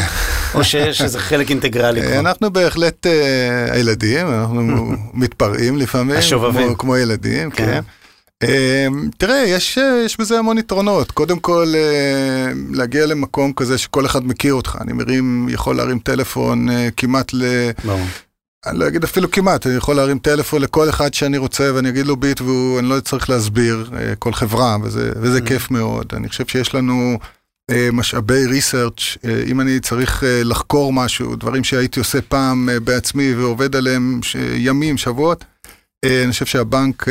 או 0.55 0.65
שיש 0.65 1.03
איזה 1.03 1.19
חלק 1.19 1.51
אינטגרלי? 1.51 2.19
אנחנו 2.19 2.51
בהחלט 2.51 3.07
הילדים, 3.71 4.27
אנחנו 4.27 4.93
מתפרעים 5.15 5.77
לפעמים, 5.77 6.17
השובבים. 6.17 6.67
כמו, 6.67 6.79
כמו 6.79 6.97
ילדים, 6.97 7.51
כן. 7.51 7.81
Uh, 8.43 8.47
תראה, 9.19 9.45
יש, 9.47 9.79
יש 10.05 10.21
בזה 10.21 10.39
המון 10.39 10.59
יתרונות. 10.59 11.11
קודם 11.11 11.39
כל, 11.39 11.67
uh, 11.73 12.77
להגיע 12.77 13.07
למקום 13.07 13.53
כזה 13.53 13.79
שכל 13.79 14.07
אחד 14.07 14.27
מכיר 14.27 14.55
אותך. 14.55 14.79
אני 14.81 14.93
מרים, 14.93 15.47
יכול 15.51 15.77
להרים 15.77 15.99
טלפון 15.99 16.69
uh, 16.69 16.73
כמעט 16.97 17.35
ל... 17.35 17.71
ברור. 17.85 18.07
אני 18.67 18.79
לא 18.79 18.89
אגיד 18.89 19.05
אפילו 19.05 19.31
כמעט, 19.31 19.67
אני 19.67 19.75
יכול 19.75 19.97
להרים 19.97 20.19
טלפון 20.19 20.63
לכל 20.63 20.89
אחד 20.89 21.15
שאני 21.15 21.39
רוצה 21.39 21.71
ואני 21.75 21.89
אגיד 21.89 22.07
לו 22.07 22.17
ביט 22.17 22.41
ואני 22.41 22.89
לא 22.89 23.01
צריך 23.01 23.31
להסביר 23.31 23.91
אה, 23.97 24.15
כל 24.17 24.33
חברה 24.33 24.77
וזה, 24.83 25.13
וזה 25.17 25.39
mm. 25.39 25.47
כיף 25.47 25.71
מאוד. 25.71 26.07
אני 26.17 26.29
חושב 26.29 26.47
שיש 26.47 26.75
לנו 26.75 27.19
אה, 27.71 27.89
משאבי 27.93 28.47
ריסרצ' 28.47 29.01
אה, 29.25 29.43
אם 29.47 29.61
אני 29.61 29.81
צריך 29.81 30.25
לחקור 30.27 30.93
משהו, 30.93 31.37
דברים 31.37 31.65
שהייתי 31.65 32.01
עושה 32.01 32.21
פעם 32.23 32.69
בעצמי 32.85 33.35
ועובד 33.35 33.77
עליהם 33.77 34.21
ימים, 34.55 34.99
שבועות, 34.99 35.45
אני 36.05 36.33
חושב 36.33 36.47
שהבנק 36.47 37.07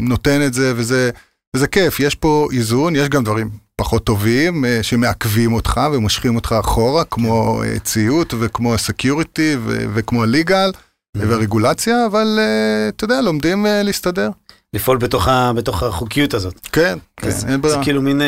נותן 0.00 0.46
את 0.46 0.54
זה 0.54 0.72
וזה, 0.76 1.10
וזה 1.56 1.66
כיף. 1.66 2.00
יש 2.00 2.14
פה 2.14 2.48
איזון, 2.52 2.96
יש 2.96 3.08
גם 3.08 3.24
דברים 3.24 3.50
פחות 3.76 4.04
טובים 4.04 4.64
שמעכבים 4.82 5.52
אותך 5.52 5.80
ומושכים 5.92 6.36
אותך 6.36 6.54
אחורה, 6.60 7.04
כמו 7.04 7.62
ציות 7.82 8.34
וכמו 8.40 8.74
הסקיוריטי 8.74 9.56
וכמו 9.94 10.22
הליגל. 10.22 10.70
והרגולציה, 11.16 12.06
אבל 12.06 12.38
אה, 12.38 12.88
אתה 12.88 13.04
יודע, 13.04 13.20
לומדים 13.20 13.66
אה, 13.66 13.82
להסתדר. 13.82 14.30
לפעול 14.74 14.98
בתוך, 14.98 15.28
ה, 15.28 15.52
בתוך 15.56 15.82
החוקיות 15.82 16.34
הזאת. 16.34 16.68
כן, 16.72 16.98
כן, 17.16 17.28
אין 17.48 17.60
ברירה. 17.60 17.78
זה 17.78 17.84
כאילו 17.84 18.02
מין... 18.02 18.22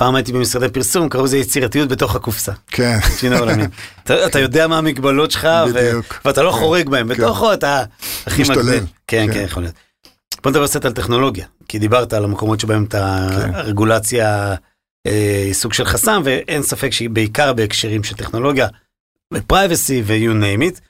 אה, 0.00 0.06
פעם 0.06 0.14
הייתי 0.14 0.32
במשרדי 0.32 0.68
פרסום, 0.68 1.08
קראו 1.08 1.24
לזה 1.24 1.38
יצירתיות 1.38 1.88
בתוך 1.88 2.16
הקופסה. 2.16 2.52
כן. 2.66 2.98
אתה, 4.04 4.26
אתה 4.26 4.40
יודע 4.40 4.66
מה 4.66 4.78
המגבלות 4.78 5.30
שלך, 5.30 5.48
ו, 5.74 5.90
ואתה 6.24 6.42
לא 6.42 6.50
כן, 6.50 6.58
חורג 6.58 6.88
בהם, 6.88 7.14
כן. 7.14 7.22
בתוכו 7.22 7.52
אתה 7.52 7.84
הכי 8.26 8.42
מגביל. 8.42 8.84
כן, 9.06 9.26
כן, 9.26 9.32
כן, 9.32 9.40
יכול 9.44 9.62
להיות. 9.62 9.74
בוא 10.42 10.50
נדבר 10.50 10.66
קצת 10.66 10.84
על 10.84 10.92
טכנולוגיה, 10.92 11.46
כי 11.68 11.78
דיברת 11.78 12.12
על 12.12 12.24
המקומות 12.24 12.60
שבהם 12.60 12.84
אתה, 12.84 13.28
כן. 13.30 13.54
הרגולציה 13.54 14.54
היא 15.04 15.54
סוג 15.54 15.72
של 15.72 15.84
חסם, 15.84 16.22
ואין 16.24 16.62
ספק 16.62 16.90
שהיא 16.90 17.10
בעיקר 17.10 17.52
בהקשרים 17.52 18.04
של 18.04 18.16
טכנולוגיה, 18.16 18.68
ו 19.34 19.43
privacy 19.43 20.02
ו-you 20.06 20.42
name 20.42 20.74
it. 20.74 20.80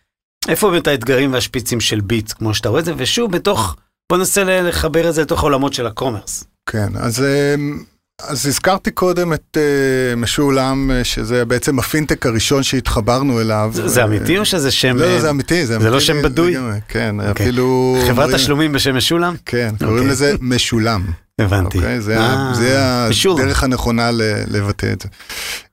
איפה 0.48 0.70
באמת 0.70 0.86
האתגרים 0.86 1.32
והשפיצים 1.32 1.80
של 1.80 2.00
ביט, 2.00 2.32
כמו 2.32 2.54
שאתה 2.54 2.68
רואה 2.68 2.80
את 2.80 2.84
זה, 2.84 2.92
ושוב, 2.96 3.32
בתוך, 3.32 3.76
בוא 4.10 4.18
ננסה 4.18 4.44
לחבר 4.44 5.08
את 5.08 5.14
זה 5.14 5.22
לתוך 5.22 5.40
העולמות 5.40 5.72
של 5.72 5.86
ה 5.86 5.92
commerce. 5.92 6.44
כן, 6.66 6.88
אז, 6.96 7.24
אמ, 7.24 7.84
אז 8.22 8.46
הזכרתי 8.46 8.90
קודם 8.90 9.32
את 9.32 9.56
אה, 9.56 10.16
משולם, 10.16 10.90
אה, 10.90 11.04
שזה 11.04 11.44
בעצם 11.44 11.78
הפינטק 11.78 12.26
הראשון 12.26 12.62
שהתחברנו 12.62 13.40
אליו. 13.40 13.70
זה, 13.74 13.88
זה 13.88 14.04
אמיתי 14.04 14.38
או 14.38 14.44
שזה 14.44 14.70
שם... 14.70 14.96
לא, 14.96 15.06
לא, 15.06 15.20
זה 15.20 15.30
אמיתי, 15.30 15.66
זה 15.66 15.78
זה. 15.80 15.90
לא 15.90 16.00
שם 16.00 16.22
בדוי? 16.22 16.54
כן, 16.88 17.16
okay. 17.20 17.28
אוקיי. 17.28 17.46
אפילו... 17.46 17.98
חברת 18.08 18.34
תשלומים 18.34 18.72
בשם 18.72 18.96
משולם? 18.96 19.34
כן, 19.46 19.74
okay. 19.74 19.78
קוראים 19.78 19.98
אוקיי. 19.98 20.10
לזה 20.10 20.34
משולם. 20.40 21.06
הבנתי. 21.38 21.78
Okay, 21.78 21.80
אוקיי? 21.80 22.00
זה, 22.00 22.18
אה, 22.18 22.54
זה 22.54 23.08
הדרך 23.32 23.62
הנכונה 23.62 24.10
לבטא 24.46 24.92
את 24.92 25.00
זה. 25.00 25.08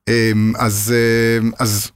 אמ, 0.08 0.54
אז, 0.58 0.94
אמ, 1.42 1.52
אז 1.60 1.92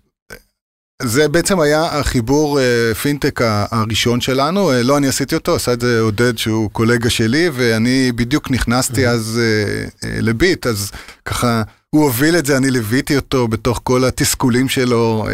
זה 1.01 1.27
בעצם 1.27 1.59
היה 1.59 1.85
החיבור 1.85 2.59
uh, 2.59 2.95
פינטק 2.95 3.39
הראשון 3.43 4.21
שלנו, 4.21 4.71
uh, 4.71 4.73
לא 4.83 4.97
אני 4.97 5.07
עשיתי 5.07 5.35
אותו, 5.35 5.55
עשה 5.55 5.73
את 5.73 5.81
זה 5.81 5.99
עודד 5.99 6.37
שהוא 6.37 6.69
קולגה 6.71 7.09
שלי, 7.09 7.49
ואני 7.53 8.11
בדיוק 8.11 8.51
נכנסתי 8.51 9.07
אז 9.07 9.39
uh, 9.39 10.05
לביט, 10.05 10.67
אז 10.67 10.91
ככה 11.25 11.63
הוא 11.89 12.03
הוביל 12.03 12.37
את 12.37 12.45
זה, 12.45 12.57
אני 12.57 12.71
ליוויתי 12.71 13.15
אותו 13.15 13.47
בתוך 13.47 13.81
כל 13.83 14.05
התסכולים 14.05 14.69
שלו, 14.69 15.25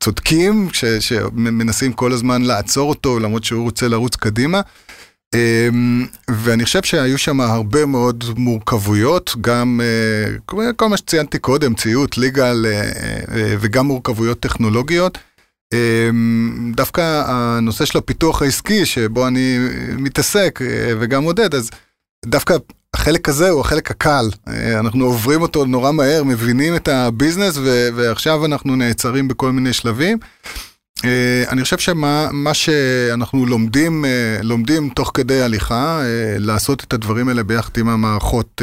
צודקים, 0.00 0.68
שמנסים 1.00 1.92
כל 1.92 2.12
הזמן 2.12 2.42
לעצור 2.42 2.88
אותו, 2.88 3.18
למרות 3.18 3.44
שהוא 3.44 3.62
רוצה 3.62 3.88
לרוץ 3.88 4.16
קדימה. 4.16 4.60
אמ, 5.34 6.06
ואני 6.30 6.64
חושב 6.64 6.82
שהיו 6.82 7.18
שם 7.18 7.40
הרבה 7.40 7.86
מאוד 7.86 8.24
מורכבויות, 8.36 9.36
גם 9.40 9.80
אה, 9.82 10.72
כל 10.76 10.88
מה 10.88 10.96
שציינתי 10.96 11.38
קודם, 11.38 11.74
ציות, 11.74 12.18
ליגל 12.18 12.66
אה, 12.66 12.82
אה, 13.36 13.54
וגם 13.60 13.86
מורכבויות 13.86 14.40
טכנולוגיות. 14.40 15.18
אמ, 15.72 16.72
דווקא 16.76 17.22
הנושא 17.26 17.84
של 17.84 17.98
הפיתוח 17.98 18.42
העסקי 18.42 18.86
שבו 18.86 19.26
אני 19.26 19.58
מתעסק 19.98 20.60
וגם 21.00 21.22
עודד, 21.22 21.54
אז 21.54 21.70
דווקא 22.26 22.56
החלק 22.94 23.28
הזה 23.28 23.50
הוא 23.50 23.60
החלק 23.60 23.90
הקל, 23.90 24.24
אנחנו 24.78 25.04
עוברים 25.04 25.42
אותו 25.42 25.64
נורא 25.64 25.92
מהר, 25.92 26.24
מבינים 26.24 26.76
את 26.76 26.88
הביזנס 26.88 27.58
ועכשיו 27.94 28.46
אנחנו 28.46 28.76
נעצרים 28.76 29.28
בכל 29.28 29.52
מיני 29.52 29.72
שלבים. 29.72 30.18
אה, 31.04 31.44
אני 31.48 31.62
חושב 31.62 31.78
שמה 31.78 32.54
שאנחנו 32.54 33.46
לומדים, 33.46 34.04
אה, 34.04 34.38
לומדים 34.42 34.88
תוך 34.88 35.10
כדי 35.14 35.42
הליכה, 35.42 36.00
אה, 36.02 36.34
לעשות 36.38 36.84
את 36.84 36.92
הדברים 36.92 37.28
האלה 37.28 37.42
ביחד 37.42 37.78
עם 37.78 37.88
המערכות 37.88 38.62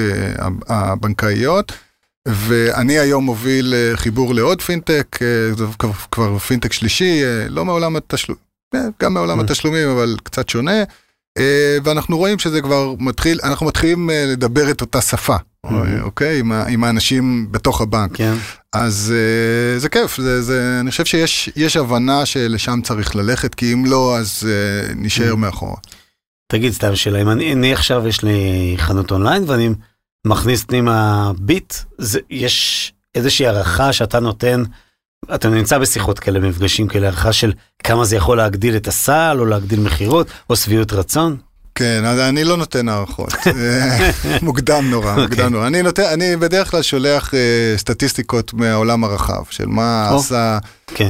הבנקאיות. 0.67 1.71
ואני 2.27 2.99
היום 2.99 3.25
מוביל 3.25 3.73
חיבור 3.95 4.33
לעוד 4.33 4.61
פינטק, 4.61 5.19
זה 5.57 5.65
כבר 6.11 6.37
פינטק 6.37 6.73
שלישי, 6.73 7.21
לא 7.49 7.65
מעולם 7.65 7.95
התשלומים, 7.95 8.43
גם 9.01 9.13
מעולם 9.13 9.39
התשלומים, 9.39 9.89
אבל 9.89 10.17
קצת 10.23 10.49
שונה. 10.49 10.83
ואנחנו 11.83 12.17
רואים 12.17 12.39
שזה 12.39 12.61
כבר 12.61 12.93
מתחיל, 12.99 13.39
אנחנו 13.43 13.65
מתחילים 13.65 14.09
לדבר 14.13 14.71
את 14.71 14.81
אותה 14.81 15.01
שפה, 15.01 15.35
אוקיי? 16.01 16.39
עם 16.67 16.83
האנשים 16.83 17.47
בתוך 17.51 17.81
הבנק. 17.81 18.17
כן. 18.17 18.33
אז 18.73 19.13
uh, 19.15 19.79
זה 19.79 19.89
כיף, 19.89 20.17
זה, 20.17 20.41
זה, 20.41 20.77
אני 20.79 20.91
חושב 20.91 21.05
שיש 21.05 21.77
הבנה 21.77 22.25
שלשם 22.25 22.79
צריך 22.83 23.15
ללכת, 23.15 23.55
כי 23.55 23.73
אם 23.73 23.85
לא, 23.85 24.17
אז 24.17 24.43
uh, 24.43 24.93
נשאר 24.95 25.33
mm. 25.33 25.35
מאחורה. 25.35 25.75
תגיד 26.51 26.73
סתם 26.73 26.95
שאלה, 26.95 27.21
אם 27.21 27.29
אני, 27.29 27.53
אני 27.53 27.73
עכשיו 27.73 28.07
יש 28.07 28.23
לי 28.23 28.73
חנות 28.77 29.11
אונליין 29.11 29.43
ואני 29.47 29.69
מכניס 30.27 30.63
פנימה 30.63 31.31
ביט, 31.39 31.73
זה, 31.97 32.19
יש 32.29 32.93
איזושהי 33.15 33.47
הערכה 33.47 33.93
שאתה 33.93 34.19
נותן, 34.19 34.63
אתה 35.35 35.49
נמצא 35.49 35.77
בשיחות 35.77 36.19
כאלה, 36.19 36.39
מפגשים 36.39 36.87
כאלה, 36.87 37.07
הערכה 37.07 37.33
של 37.33 37.53
כמה 37.83 38.05
זה 38.05 38.15
יכול 38.15 38.37
להגדיל 38.37 38.75
את 38.75 38.87
הסל, 38.87 39.35
או 39.39 39.45
להגדיל 39.45 39.79
מכירות, 39.79 40.27
או 40.49 40.55
שביעות 40.55 40.93
רצון? 40.93 41.37
כן, 41.77 42.05
אז 42.05 42.19
אני 42.19 42.43
לא 42.43 42.57
נותן 42.57 42.89
הערכות, 42.89 43.33
מוקדם 44.41 44.89
נורא, 44.89 45.15
okay. 45.15 45.19
מוקדם 45.19 45.53
נורא. 45.53 45.67
אני, 45.67 45.81
נותן, 45.81 46.03
אני 46.13 46.35
בדרך 46.35 46.71
כלל 46.71 46.81
שולח 46.81 47.33
uh, 47.33 47.37
סטטיסטיקות 47.77 48.53
מהעולם 48.53 49.03
הרחב, 49.03 49.43
של 49.49 49.65
מה 49.65 50.09
oh. 50.11 50.15
עשה, 50.15 50.57
uh, 50.93 51.01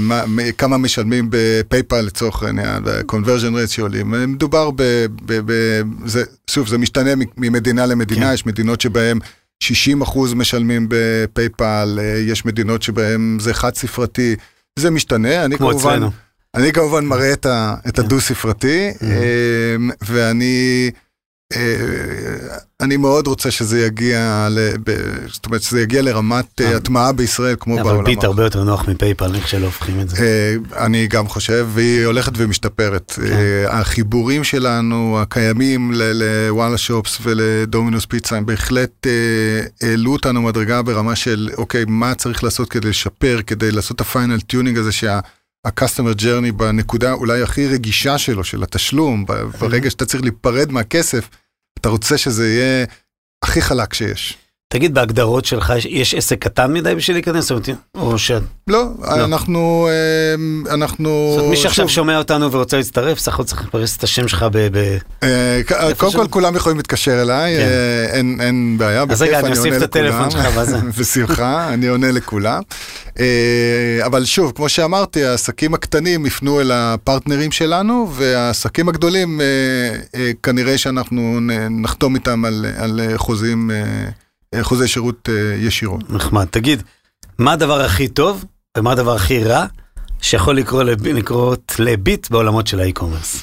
מה, 0.00 0.22
כמה 0.58 0.78
משלמים 0.78 1.28
בפייפל 1.30 2.00
לצורך 2.00 2.42
העניין, 2.42 2.84
ב-conversion 2.84 3.54
rate 3.54 3.70
שעולים. 3.70 4.32
מדובר 4.32 4.70
ב... 4.70 4.82
ב, 5.26 5.40
ב 5.52 5.82
זה, 6.04 6.24
שוב, 6.50 6.68
זה 6.68 6.78
משתנה 6.78 7.10
ממדינה 7.36 7.86
למדינה. 7.86 8.26
כן. 8.26 8.34
יש 8.34 8.46
מדינות 8.46 8.80
שבהן 8.80 9.18
60 9.62 10.02
אחוז 10.02 10.34
משלמים 10.34 10.86
בפייפל, 10.88 11.98
יש 12.26 12.46
מדינות 12.46 12.82
שבהן 12.82 13.38
זה 13.40 13.54
חד 13.54 13.74
ספרתי, 13.74 14.36
זה 14.78 14.90
משתנה, 14.90 15.44
אני 15.44 15.58
כמובן... 15.58 15.78
כמו 15.78 15.90
אצלנו. 15.90 16.10
אני 16.58 16.72
כמובן 16.72 17.04
מראה 17.04 17.32
את, 17.32 17.46
ה, 17.46 17.74
את. 17.88 17.98
הדו-ספרתי. 17.98 18.90
אמ, 19.02 19.90
ואני 20.00 20.90
אה, 21.56 22.56
אני 22.80 22.96
מאוד 22.96 23.26
רוצה 23.26 23.50
שזה 23.50 23.86
יגיע, 23.86 24.48
זאת 25.32 25.46
אומרת 25.46 25.62
שזה 25.62 25.80
יגיע 25.80 26.02
לרמת 26.02 26.60
אה, 26.60 26.76
הטמעה 26.76 27.12
בישראל 27.12 27.56
כמו 27.60 27.76
בעולם. 27.76 27.94
אבל 27.94 28.04
ביט 28.04 28.24
הרבה 28.24 28.44
יותר 28.44 28.64
נוח 28.64 28.88
מפייפל, 28.88 29.34
איך 29.34 29.48
שלא 29.48 29.66
הופכים 29.66 30.00
את 30.00 30.08
זה. 30.08 30.16
אה, 30.22 30.84
אני 30.84 31.06
גם 31.06 31.28
חושב, 31.28 31.68
והיא 31.72 32.06
הולכת 32.06 32.32
ומשתפרת. 32.36 33.12
כן. 33.16 33.64
החיבורים 33.68 34.44
שלנו, 34.44 35.18
הקיימים 35.20 35.92
לוואלה 35.94 36.78
שופס 36.78 37.18
ולדומינוס 37.22 38.04
פיצה, 38.06 38.36
הם 38.36 38.46
בהחלט 38.46 39.06
העלו 39.82 40.12
אותנו 40.12 40.42
מדרגה 40.42 40.82
ברמה 40.82 41.16
של, 41.16 41.50
אוקיי, 41.58 41.84
מה 41.88 42.14
צריך 42.14 42.44
לעשות 42.44 42.68
כדי 42.68 42.88
לשפר, 42.88 43.40
כדי 43.46 43.72
לעשות 43.72 43.94
את 43.96 44.00
ה 44.00 44.07
final 44.07 44.40
tuning 44.40 44.78
הזה 44.78 44.92
שה... 44.92 45.20
ה-customer 45.64 46.20
journey 46.20 46.52
בנקודה 46.52 47.12
אולי 47.12 47.42
הכי 47.42 47.66
רגישה 47.66 48.18
שלו, 48.18 48.44
של 48.44 48.62
התשלום, 48.62 49.24
ברגע 49.60 49.90
שאתה 49.90 50.06
צריך 50.06 50.22
להיפרד 50.22 50.72
מהכסף, 50.72 51.28
אתה 51.78 51.88
רוצה 51.88 52.18
שזה 52.18 52.48
יהיה 52.48 52.86
הכי 53.44 53.62
חלק 53.62 53.94
שיש. 53.94 54.38
תגיד, 54.72 54.94
בהגדרות 54.94 55.44
שלך 55.44 55.72
יש- 55.88 56.14
עסק 56.14 56.38
קטן 56.38 56.72
מדי 56.72 56.94
בשביל 56.94 57.16
להיכנס? 57.16 57.52
או 57.96 58.18
ש... 58.18 58.30
לא, 58.68 58.84
אנחנו, 59.04 59.88
אה, 59.90 60.74
אנחנו... 60.74 61.28
זאת 61.30 61.38
אומרת, 61.38 61.50
מי 61.50 61.56
שעכשיו 61.56 61.88
שומע 61.88 62.18
אותנו 62.18 62.52
ורוצה 62.52 62.76
להצטרף, 62.76 63.18
סך 63.18 63.34
הכל 63.34 63.44
צריך 63.44 63.64
לפרס 63.64 63.96
את 63.96 64.04
השם 64.04 64.28
שלך 64.28 64.46
ב... 64.52 64.56
אה, 65.22 65.60
קודם? 65.96 66.12
כל 66.12 66.26
כולם 66.30 66.56
יכולים 66.56 66.76
להתקשר 66.78 67.22
אליי, 67.22 67.56
כן. 67.56 67.62
אה, 67.62 68.16
אין- 68.40 68.78
בעיה, 68.78 69.04
אז 69.10 69.22
רגע, 69.22 69.40
אני 69.40 69.50
אוסיף 69.50 69.74
את 69.76 69.82
הטלפון. 69.82 70.30
שלך, 70.30 70.46
ואז- 70.56 70.74
בשמחה, 71.00 71.68
אני 71.74 71.86
עונה 71.88 72.12
לכולם. 72.12 72.62
אבל 74.06 74.24
שוב, 74.24 74.52
כמו 74.56 74.68
שאמרתי, 74.68 75.24
העסקים 75.24 75.74
הקטנים 75.74 76.26
יפנו 76.26 76.60
אל 76.60 76.70
הפרטנרים 76.72 77.52
שלנו, 77.52 78.08
והעסקים 78.12 78.88
הגדולים, 78.88 79.40
אה, 79.40 79.46
אה, 80.20 80.30
כנראה 80.42 80.78
שאנחנו 80.78 81.38
נחתום 81.70 82.14
איתם 82.14 82.44
על 82.44 82.66
על 82.76 83.00
חוזים, 83.16 83.70
אה, 84.54 84.64
חוזי 84.64 84.88
שירות 84.88 85.28
אה, 85.28 85.54
ישירות. 85.56 86.10
נחמד. 86.10 86.44
תגיד, 86.50 86.82
מה 87.38 87.52
הדבר 87.52 87.80
הכי 87.80 88.08
טוב 88.08 88.44
ומה 88.78 88.92
הדבר 88.92 89.14
הכי 89.14 89.44
רע 89.44 89.66
שיכול 90.20 90.56
לקרות 90.56 90.86
לקרות 91.04 91.72
לביט 91.78 92.30
בעולמות 92.30 92.66
של 92.66 92.80
האי-קומרס? 92.80 93.42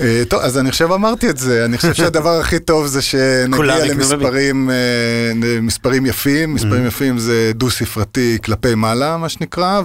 אה, 0.00 0.22
טוב, 0.28 0.40
אז 0.40 0.58
אני 0.58 0.70
חושב 0.70 0.92
אמרתי 0.92 1.30
את 1.30 1.38
זה, 1.38 1.64
אני 1.64 1.76
חושב 1.76 1.94
שהדבר 1.94 2.40
הכי 2.40 2.58
טוב 2.58 2.86
זה 2.86 3.02
שנגיע 3.02 3.84
למספרים 3.84 4.70
אה, 4.70 5.32
למספרים 5.42 6.06
יפים, 6.06 6.50
Mm-hmm. 6.50 6.54
מספרים 6.54 6.86
יפים 6.86 7.18
זה 7.18 7.52
דו-ספרתי 7.54 8.38
כלפי 8.44 8.74
מעלה, 8.74 9.16
מה 9.16 9.28
שנקרא, 9.28 9.82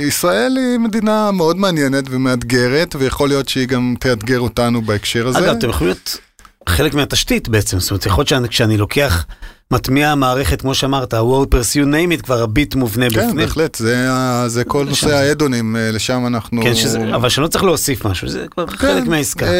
וישראל 0.00 0.56
היא 0.56 0.78
מדינה 0.78 1.30
מאוד 1.30 1.56
מעניינת 1.56 2.04
ומאתגרת, 2.10 2.96
ויכול 2.98 3.28
להיות 3.28 3.48
שהיא 3.48 3.68
גם 3.68 3.94
תאתגר 4.00 4.40
אותנו 4.40 4.82
בהקשר 4.82 5.28
הזה. 5.28 5.38
אגב, 5.38 5.56
אתם 5.56 5.68
יכולים 5.68 5.88
להיות 5.88 6.18
חלק 6.68 6.94
מהתשתית 6.94 7.48
בעצם, 7.48 7.80
זאת 7.80 7.90
אומרת, 7.90 8.06
יכול 8.06 8.20
להיות 8.22 8.28
שאני- 8.28 8.48
כשאני 8.48 8.76
לוקח, 8.76 9.26
מטמיע 9.72 10.14
מערכת, 10.14 10.60
כמו 10.60 10.74
שאמרת, 10.74 11.14
ה-WordPress, 11.14 11.74
you 11.76 11.84
name 11.86 12.18
it, 12.18 12.22
כבר 12.22 12.42
הביט 12.42 12.74
מובנה 12.74 13.10
כן, 13.10 13.16
בפנים. 13.16 13.36
בהחלט, 13.36 13.74
זה 13.74 14.06
ה- 14.10 14.44
זה 14.48 14.64
כל 14.64 14.78
לשם 14.82 14.88
נושא 14.90 15.08
זה. 15.08 15.18
האדונים, 15.18 15.76
אה, 15.76 15.90
לשם 15.90 16.26
אנחנו... 16.26 16.62
כן, 16.62 16.74
שזה, 16.74 16.98
אבל 17.14 17.28
שלא 17.28 17.46
צריך 17.46 17.64
להוסיף 17.64 18.06
משהו, 18.06 18.28
זה 18.28 18.46
כבר 18.50 18.66
כן, 18.66 18.76
חלק 18.76 19.06
מהעסקה. 19.06 19.46
אה, 19.46 19.52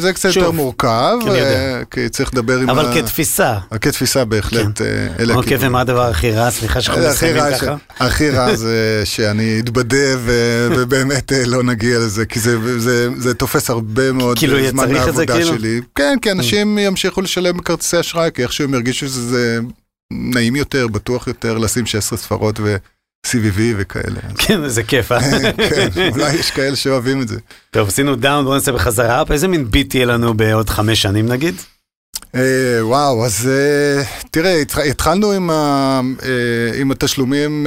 זה 0.00 0.12
קצת 0.12 0.30
שוב, 0.30 0.42
יותר 0.42 0.56
מורכב, 0.56 1.16
יודע. 1.26 1.42
אה, 1.42 1.82
כי 1.90 2.08
צריך 2.08 2.30
לדבר 2.34 2.58
עם 2.58 2.70
אבל 2.70 2.86
ה... 2.86 2.94
כתפיסה, 2.94 3.54
כתפיסה 3.80 4.24
בהחלט, 4.24 4.80
אה, 4.80 4.86
אלה 5.18 5.34
אוקיי. 5.34 5.56
ומה 5.60 5.80
הדבר 5.80 6.06
הכי 6.10 6.30
רע? 6.32 6.50
סליחה 6.50 6.80
שאנחנו 6.80 7.02
הכי 7.02 7.12
מסיימים. 7.32 7.58
ככה. 7.58 7.74
הכי 8.06 8.30
רע 8.30 8.54
זה 8.64 9.02
שאני 9.04 9.60
אתבדה 9.60 9.96
ו... 10.18 10.32
ובאמת 10.76 11.32
אה, 11.32 11.46
לא 11.46 11.62
נגיע 11.62 11.98
לזה, 11.98 12.26
כי 12.26 12.40
זה, 12.40 12.80
זה, 12.80 13.08
זה 13.18 13.34
תופס 13.34 13.70
הרבה 13.70 14.12
מאוד 14.12 14.38
כאילו, 14.38 14.54
אה, 14.54 14.60
יהיה 14.60 14.70
זמן 14.70 14.86
צריך 14.86 15.08
את 15.08 15.14
זה, 15.16 15.26
כאילו? 15.26 15.58
שלי. 15.58 15.80
כן, 15.94 16.16
כי 16.22 16.30
אנשים 16.30 16.78
ימשיכו 16.78 17.20
לשלם 17.22 17.56
בכרטיסי 17.56 18.00
אשראי, 18.00 18.30
כי 18.34 18.42
איכשהו 18.42 18.64
הם 18.64 18.74
ירגישו 18.74 19.08
שזה 19.08 19.49
נעים 20.12 20.56
יותר, 20.56 20.86
בטוח 20.88 21.26
יותר, 21.26 21.58
לשים 21.58 21.86
16 21.86 22.18
ספרות 22.18 22.60
ו-CVV 22.60 23.60
וכאלה. 23.76 24.20
כן, 24.46 24.68
זה 24.68 24.82
כיף, 24.82 25.12
אה? 25.12 25.20
כן, 25.56 25.88
אולי 26.12 26.32
יש 26.34 26.50
כאלה 26.50 26.76
שאוהבים 26.76 27.22
את 27.22 27.28
זה. 27.28 27.38
טוב, 27.70 27.88
עשינו 27.88 28.16
דאון, 28.16 28.44
בואו 28.44 28.54
נעשה 28.54 28.72
בחזרה 28.72 29.22
אפ. 29.22 29.30
איזה 29.30 29.48
מין 29.48 29.70
ביט 29.70 29.94
יהיה 29.94 30.06
לנו 30.06 30.34
בעוד 30.34 30.70
חמש 30.70 31.02
שנים 31.02 31.26
נגיד? 31.26 31.54
אה, 32.34 32.40
וואו, 32.80 33.26
אז 33.26 33.48
אה, 33.52 34.02
תראה, 34.30 34.60
התח- 34.62 34.78
התחלנו 34.90 35.32
עם, 35.32 35.50
ה, 35.50 36.00
אה, 36.22 36.80
עם 36.80 36.90
התשלומים, 36.90 37.66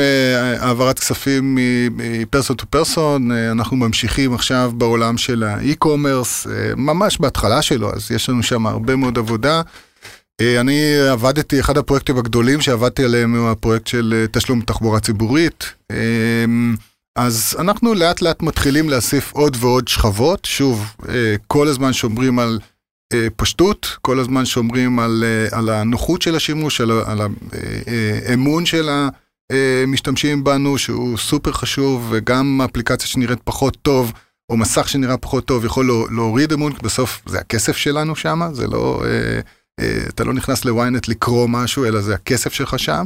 העברת 0.59 0.99
כספים 0.99 1.57
מפרסון 1.91 2.55
טו 2.55 2.65
פרסון, 2.69 3.31
אנחנו 3.31 3.77
ממשיכים 3.77 4.33
עכשיו 4.33 4.71
בעולם 4.77 5.17
של 5.17 5.43
האי-קומרס, 5.43 6.47
ממש 6.77 7.17
בהתחלה 7.19 7.61
שלו, 7.61 7.93
אז 7.93 8.11
יש 8.11 8.29
לנו 8.29 8.43
שם 8.43 8.67
הרבה 8.67 8.95
מאוד 8.95 9.17
עבודה. 9.17 9.61
אה, 10.43 10.59
אני 10.61 10.95
עבדתי, 11.11 11.59
אחד 11.59 11.77
הפרויקטים 11.77 12.17
הגדולים 12.17 12.61
שעבדתי 12.61 13.03
עליהם 13.03 13.35
הוא 13.35 13.49
הפרויקט 13.49 13.87
של 13.87 14.13
אה, 14.15 14.25
תשלום 14.31 14.61
תחבורה 14.61 14.99
ציבורית. 14.99 15.63
אה, 15.91 16.45
אז 17.15 17.55
אנחנו 17.59 17.93
לאט 17.93 18.21
לאט 18.21 18.41
מתחילים 18.41 18.89
להוסיף 18.89 19.31
עוד 19.33 19.57
ועוד 19.59 19.87
שכבות, 19.87 20.45
שוב, 20.45 20.95
אה, 21.09 21.35
כל 21.47 21.67
הזמן 21.67 21.93
שומרים 21.93 22.39
על 22.39 22.59
פשטות, 23.35 23.97
כל 24.01 24.19
הזמן 24.19 24.45
שומרים 24.45 24.99
על, 24.99 25.23
על 25.51 25.69
הנוחות 25.69 26.21
של 26.21 26.35
השימוש, 26.35 26.81
על, 26.81 26.91
על 26.91 27.21
האמון 28.27 28.65
של 28.65 28.89
המשתמשים 29.51 30.43
בנו, 30.43 30.77
שהוא 30.77 31.17
סופר 31.17 31.51
חשוב, 31.51 32.07
וגם 32.11 32.61
אפליקציה 32.61 33.07
שנראית 33.07 33.39
פחות 33.43 33.77
טוב, 33.81 34.13
או 34.49 34.57
מסך 34.57 34.89
שנראה 34.89 35.17
פחות 35.17 35.45
טוב, 35.45 35.65
יכול 35.65 35.85
להו- 35.87 36.07
להוריד 36.11 36.53
אמון, 36.53 36.73
כי 36.73 36.79
בסוף 36.83 37.21
זה 37.25 37.39
הכסף 37.39 37.77
שלנו 37.77 38.15
שם, 38.15 38.41
זה 38.53 38.67
לא, 38.67 39.03
אתה 40.09 40.23
לא 40.23 40.33
נכנס 40.33 40.65
לוויינט 40.65 41.07
לקרוא 41.07 41.47
משהו, 41.49 41.85
אלא 41.85 42.01
זה 42.01 42.13
הכסף 42.13 42.53
שלך 42.53 42.79
שם. 42.79 43.05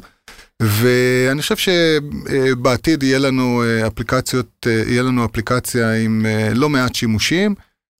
ואני 0.61 1.41
חושב 1.41 1.55
שבעתיד 1.57 3.03
יהיה 3.03 3.19
לנו 3.19 3.63
אה, 3.63 3.87
אפליקציות, 3.87 4.67
אה, 4.67 4.83
יהיה 4.87 5.03
לנו 5.03 5.25
אפליקציה 5.25 5.93
עם 5.93 6.25
אה, 6.25 6.49
לא 6.53 6.69
מעט 6.69 6.95
שימושים. 6.95 7.55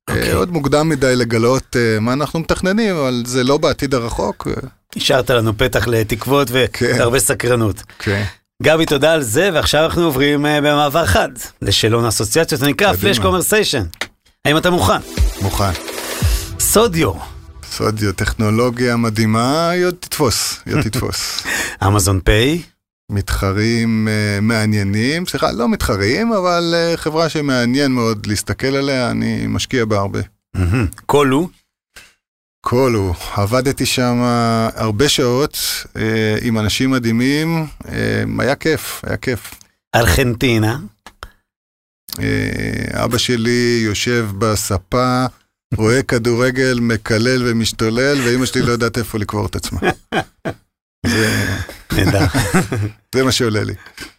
אוקיי. 0.10 0.32
אה, 0.32 0.36
עוד 0.36 0.52
מוקדם 0.52 0.90
מדי 0.90 1.16
לגלות 1.16 1.76
אה, 1.76 2.00
מה 2.00 2.14
אנחנו 2.14 2.40
מתכננים, 2.40 2.96
אבל 2.96 3.24
זה 3.26 3.44
לא 3.44 3.58
בעתיד 3.58 3.94
הרחוק. 3.94 4.48
אה, 4.48 4.54
השארת 4.96 5.30
לנו 5.30 5.58
פתח 5.58 5.88
לתקוות 5.88 6.52
כן. 6.74 6.96
והרבה 7.00 7.20
סקרנות. 7.20 7.84
כן. 8.00 8.24
גבי, 8.64 8.86
תודה 8.86 9.14
על 9.14 9.22
זה, 9.22 9.50
ועכשיו 9.54 9.86
אנחנו 9.86 10.04
עוברים 10.04 10.46
אה, 10.46 10.62
במעבר 10.62 11.06
חד 11.06 11.30
לשאלון 11.62 12.06
האסוציאציות, 12.06 12.62
זה 12.62 12.68
נקרא. 12.68 12.94
פלאש 12.94 13.20
קומרסיישן. 13.20 13.84
האם 14.46 14.58
אתה 14.58 14.70
מוכן? 14.70 15.00
מוכן. 15.42 15.72
סודיו, 16.60 17.12
סודיו, 17.72 18.14
טכנולוגיה 18.14 18.98
מדהימה, 18.98 19.70
היא 19.70 19.86
עוד 19.86 19.96
תתפוס, 20.00 20.60
היא 20.66 20.76
עוד 20.76 20.84
תתפוס. 20.88 21.44
אמזון 21.88 22.20
פיי, 22.24 22.62
מתחרים 23.12 24.08
אה, 24.08 24.42
מעניינים, 24.42 25.26
סליחה, 25.26 25.52
לא 25.52 25.70
מתחרים, 25.70 26.34
אבל 26.34 26.76
אה, 26.76 26.98
חברה 26.98 27.30
שמעניין 27.30 27.92
מאוד 27.92 28.26
להסתכל 28.26 28.76
עליה, 28.76 29.12
אני 29.12 29.48
משקיע 29.48 29.86
בה 29.86 29.98
הרבה. 29.98 30.20
קולו, 31.06 31.50
קולו, 32.62 33.14
עבדתי 33.34 33.86
שם 33.86 34.22
הרבה 34.76 35.10
שעות 35.10 35.58
אה, 35.86 35.98
עם 36.42 36.60
אנשים 36.60 36.92
מדהימים, 36.92 37.66
אה, 37.84 37.88
היה 38.40 38.56
כיף, 38.56 39.02
היה 39.08 39.18
כיף. 39.18 39.54
ארגנטינה, 39.96 40.78
אה, 42.08 43.04
אבא 43.04 43.18
שלי 43.18 43.82
יושב 43.86 44.30
בספה, 44.38 45.26
רואה 45.76 46.04
כדורגל, 46.04 46.80
מקלל 46.82 47.44
ומשתולל, 47.46 48.18
ואימא 48.26 48.46
שלי 48.46 48.62
לא 48.62 48.72
יודעת 48.72 48.98
איפה 48.98 49.18
לקבור 49.18 49.46
את 49.46 49.56
עצמה. 49.56 49.80
זה, 51.08 51.46
נהדר. 51.92 52.26
זה 53.16 53.24
מה 53.24 53.32
שעולה 53.32 53.64
לי. 53.64 53.74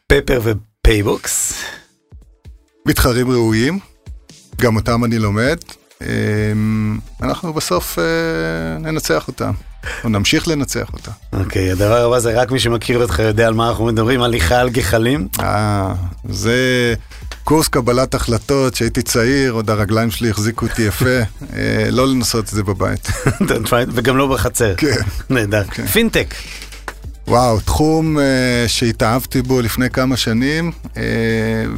פפר 0.07 0.41
ופייבוקס, 0.45 1.63
מתחרים 2.87 3.31
ראויים, 3.31 3.79
גם 4.57 4.77
אותם 4.77 5.05
אני 5.05 5.19
לומד. 5.19 5.59
אמ, 6.03 6.99
אנחנו 7.23 7.53
בסוף 7.53 7.99
אה, 7.99 8.79
ננצח 8.79 9.29
אותם, 9.29 9.53
או 10.05 10.09
נמשיך 10.09 10.49
לנצח 10.49 10.93
אותם. 10.93 11.11
אוקיי, 11.33 11.71
הדבר 11.71 12.07
הבא 12.07 12.19
זה 12.19 12.41
רק 12.41 12.51
מי 12.51 12.59
שמכיר 12.59 13.03
אותך 13.03 13.19
יודע 13.19 13.47
על 13.47 13.55
מה 13.55 13.69
אנחנו 13.69 13.85
מדברים, 13.85 14.23
הליכה 14.23 14.61
על 14.61 14.71
גחלים. 14.71 15.29
אה, 15.41 15.95
זה 16.29 16.95
קורס 17.49 17.69
קבלת 17.69 18.15
החלטות, 18.15 18.75
כשהייתי 18.75 19.03
צעיר, 19.03 19.53
עוד 19.53 19.71
הרגליים 19.71 20.11
שלי 20.11 20.31
החזיקו 20.31 20.67
אותי 20.67 20.83
יפה, 20.83 21.19
אה, 21.57 21.89
לא 21.91 22.07
לנסות 22.09 22.45
את 22.45 22.51
זה 22.51 22.63
בבית. 22.63 23.09
וגם 23.95 24.17
לא 24.17 24.27
בחצר. 24.27 24.75
כן. 24.77 24.97
נהדר. 25.31 25.63
פינטק, 25.93 26.35
וואו, 27.29 27.61
תחום 27.61 28.19
אה, 28.19 28.65
שהתאהבתי 28.67 29.43
בו 29.43 29.61
לפני 29.61 29.91
כמה 29.91 30.17
שנים, 30.17 30.73
אה, 30.97 31.03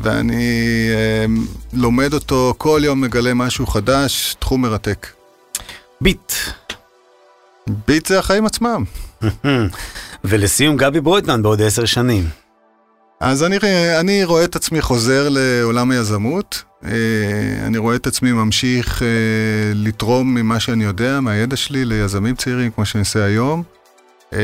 ואני 0.03 0.89
אה, 0.91 1.25
לומד 1.73 2.15
אותו, 2.15 2.55
כל 2.59 2.81
יום 2.85 3.01
מגלה 3.01 3.35
משהו 3.35 3.67
חדש, 3.67 4.37
תחום 4.39 4.63
מרתק. 4.63 5.07
ביט. 6.01 6.33
ביט 7.87 8.07
זה 8.07 8.19
החיים 8.19 8.47
עצמם. 8.47 8.85
ולסיום 10.25 10.77
גבי 10.77 11.01
ברויטמן 11.01 11.43
בעוד 11.43 11.63
עשר 11.63 11.85
שנים. 11.85 12.50
אז 13.21 13.43
אני, 13.43 13.57
אני 14.01 14.25
רואה 14.25 14.45
את 14.45 14.57
עצמי 14.57 14.81
חוזר 14.81 15.29
לעולם 15.31 15.91
היזמות, 15.91 16.63
אה, 16.85 16.91
אני 17.67 17.79
רואה 17.79 17.97
את 17.97 18.07
עצמי 18.07 18.33
ממשיך 18.33 19.03
אה, 19.03 19.09
לתרום 19.75 20.35
ממה 20.35 20.61
שאני 20.61 20.85
יודע, 20.85 21.21
מהידע 21.21 21.57
שלי 21.57 21.85
ליזמים 21.85 22.35
צעירים 22.35 22.71
כמו 22.71 22.87
שאני 22.87 23.01
עושה 23.01 23.25
היום. 23.25 23.63
אה, 24.33 24.39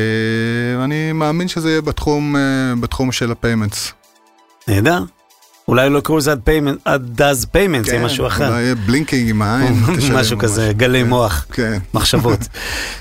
אני 0.85 1.13
מאמין 1.13 1.49
שזה 1.49 1.71
יהיה 1.71 1.81
בתחום, 1.81 2.37
בתחום 2.81 3.13
של 3.13 3.33
ה 3.33 3.39
payments. 3.39 3.93
נהדר. 4.69 5.05
אולי 5.69 5.91
לא 5.91 5.99
יקראו 5.99 6.19
לזה 6.19 6.33
עד 6.33 6.41
payment, 6.45 6.79
עד 6.85 7.03
דאז 7.17 7.45
payment, 7.45 7.85
זה 7.85 7.99
משהו 7.99 8.27
אחר. 8.27 8.45
כן, 8.45 8.51
אולי 8.51 8.63
יהיה 8.63 8.75
blinking 8.75 9.31
עם 9.31 9.43
העין. 9.43 9.75
משהו 10.19 10.39
כזה, 10.39 10.73
גלי 10.77 11.03
כן, 11.03 11.09
מוח, 11.09 11.47
כן. 11.53 11.79
מחשבות. 11.95 12.41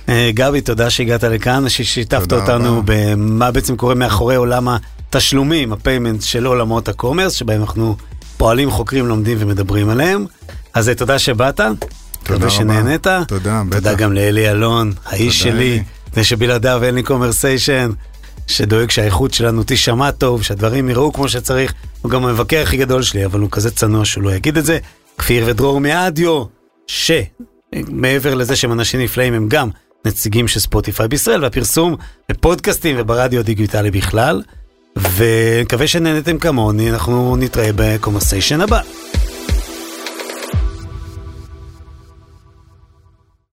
גבי, 0.33 0.61
תודה 0.61 0.89
שהגעת 0.89 1.23
לכאן, 1.23 1.69
ששיתפת 1.69 2.33
אותנו. 2.33 2.81
במה 2.85 3.51
בעצם 3.51 3.75
קורה 3.75 3.95
מאחורי 3.95 4.35
עולם 4.35 4.67
התשלומים, 5.15 5.73
ה 5.73 5.79
payment 5.79 6.21
של 6.21 6.45
עולמות 6.45 6.87
ה 6.87 6.92
commerce, 6.92 7.33
שבהם 7.33 7.61
אנחנו 7.61 7.95
פועלים, 8.37 8.71
חוקרים, 8.71 9.07
לומדים 9.07 9.37
ומדברים 9.39 9.89
עליהם. 9.89 10.25
אז 10.73 10.89
אה, 10.89 10.95
תודה 10.95 11.19
שבאת, 11.19 11.61
תודה. 12.23 12.49
שנהנית. 12.49 13.07
תודה, 13.27 13.63
בטח. 13.69 13.77
תודה 13.77 13.93
גם 13.93 14.13
לאלי 14.13 14.51
אלון, 14.51 14.93
האיש 15.05 15.39
שלי. 15.39 15.83
זה 16.13 16.23
שבלעדיו 16.23 16.83
אין 16.83 16.95
לי 16.95 17.03
קומרסיישן, 17.03 17.91
שדואג 18.47 18.91
שהאיכות 18.91 19.33
שלנו 19.33 19.63
תישמע 19.63 20.11
טוב, 20.11 20.43
שהדברים 20.43 20.89
יראו 20.89 21.13
כמו 21.13 21.29
שצריך. 21.29 21.73
הוא 22.01 22.11
גם 22.11 22.25
המבקר 22.25 22.61
הכי 22.61 22.77
גדול 22.77 23.03
שלי, 23.03 23.25
אבל 23.25 23.39
הוא 23.39 23.49
כזה 23.51 23.71
צנוע 23.71 24.05
שהוא 24.05 24.23
לא 24.23 24.35
יגיד 24.35 24.57
את 24.57 24.65
זה. 24.65 24.79
כפיר 25.17 25.43
ודרור 25.47 25.79
מאדיו, 25.79 26.43
שמעבר 26.87 28.35
לזה 28.35 28.55
שהם 28.55 28.71
אנשים 28.71 29.01
נפלאים, 29.01 29.33
הם 29.33 29.47
גם 29.49 29.69
נציגים 30.05 30.47
של 30.47 30.59
ספוטיפיי 30.59 31.07
בישראל, 31.07 31.43
והפרסום 31.43 31.95
בפודקאסטים 32.31 32.95
וברדיו 32.99 33.39
הדיגיטלי 33.39 33.91
בכלל. 33.91 34.41
ונקווה 34.97 35.87
שנהנתם 35.87 36.37
כמוני, 36.37 36.91
אנחנו 36.91 37.35
נתראה 37.35 37.69
בקומרסיישן 37.75 38.61
הבא. 38.61 38.81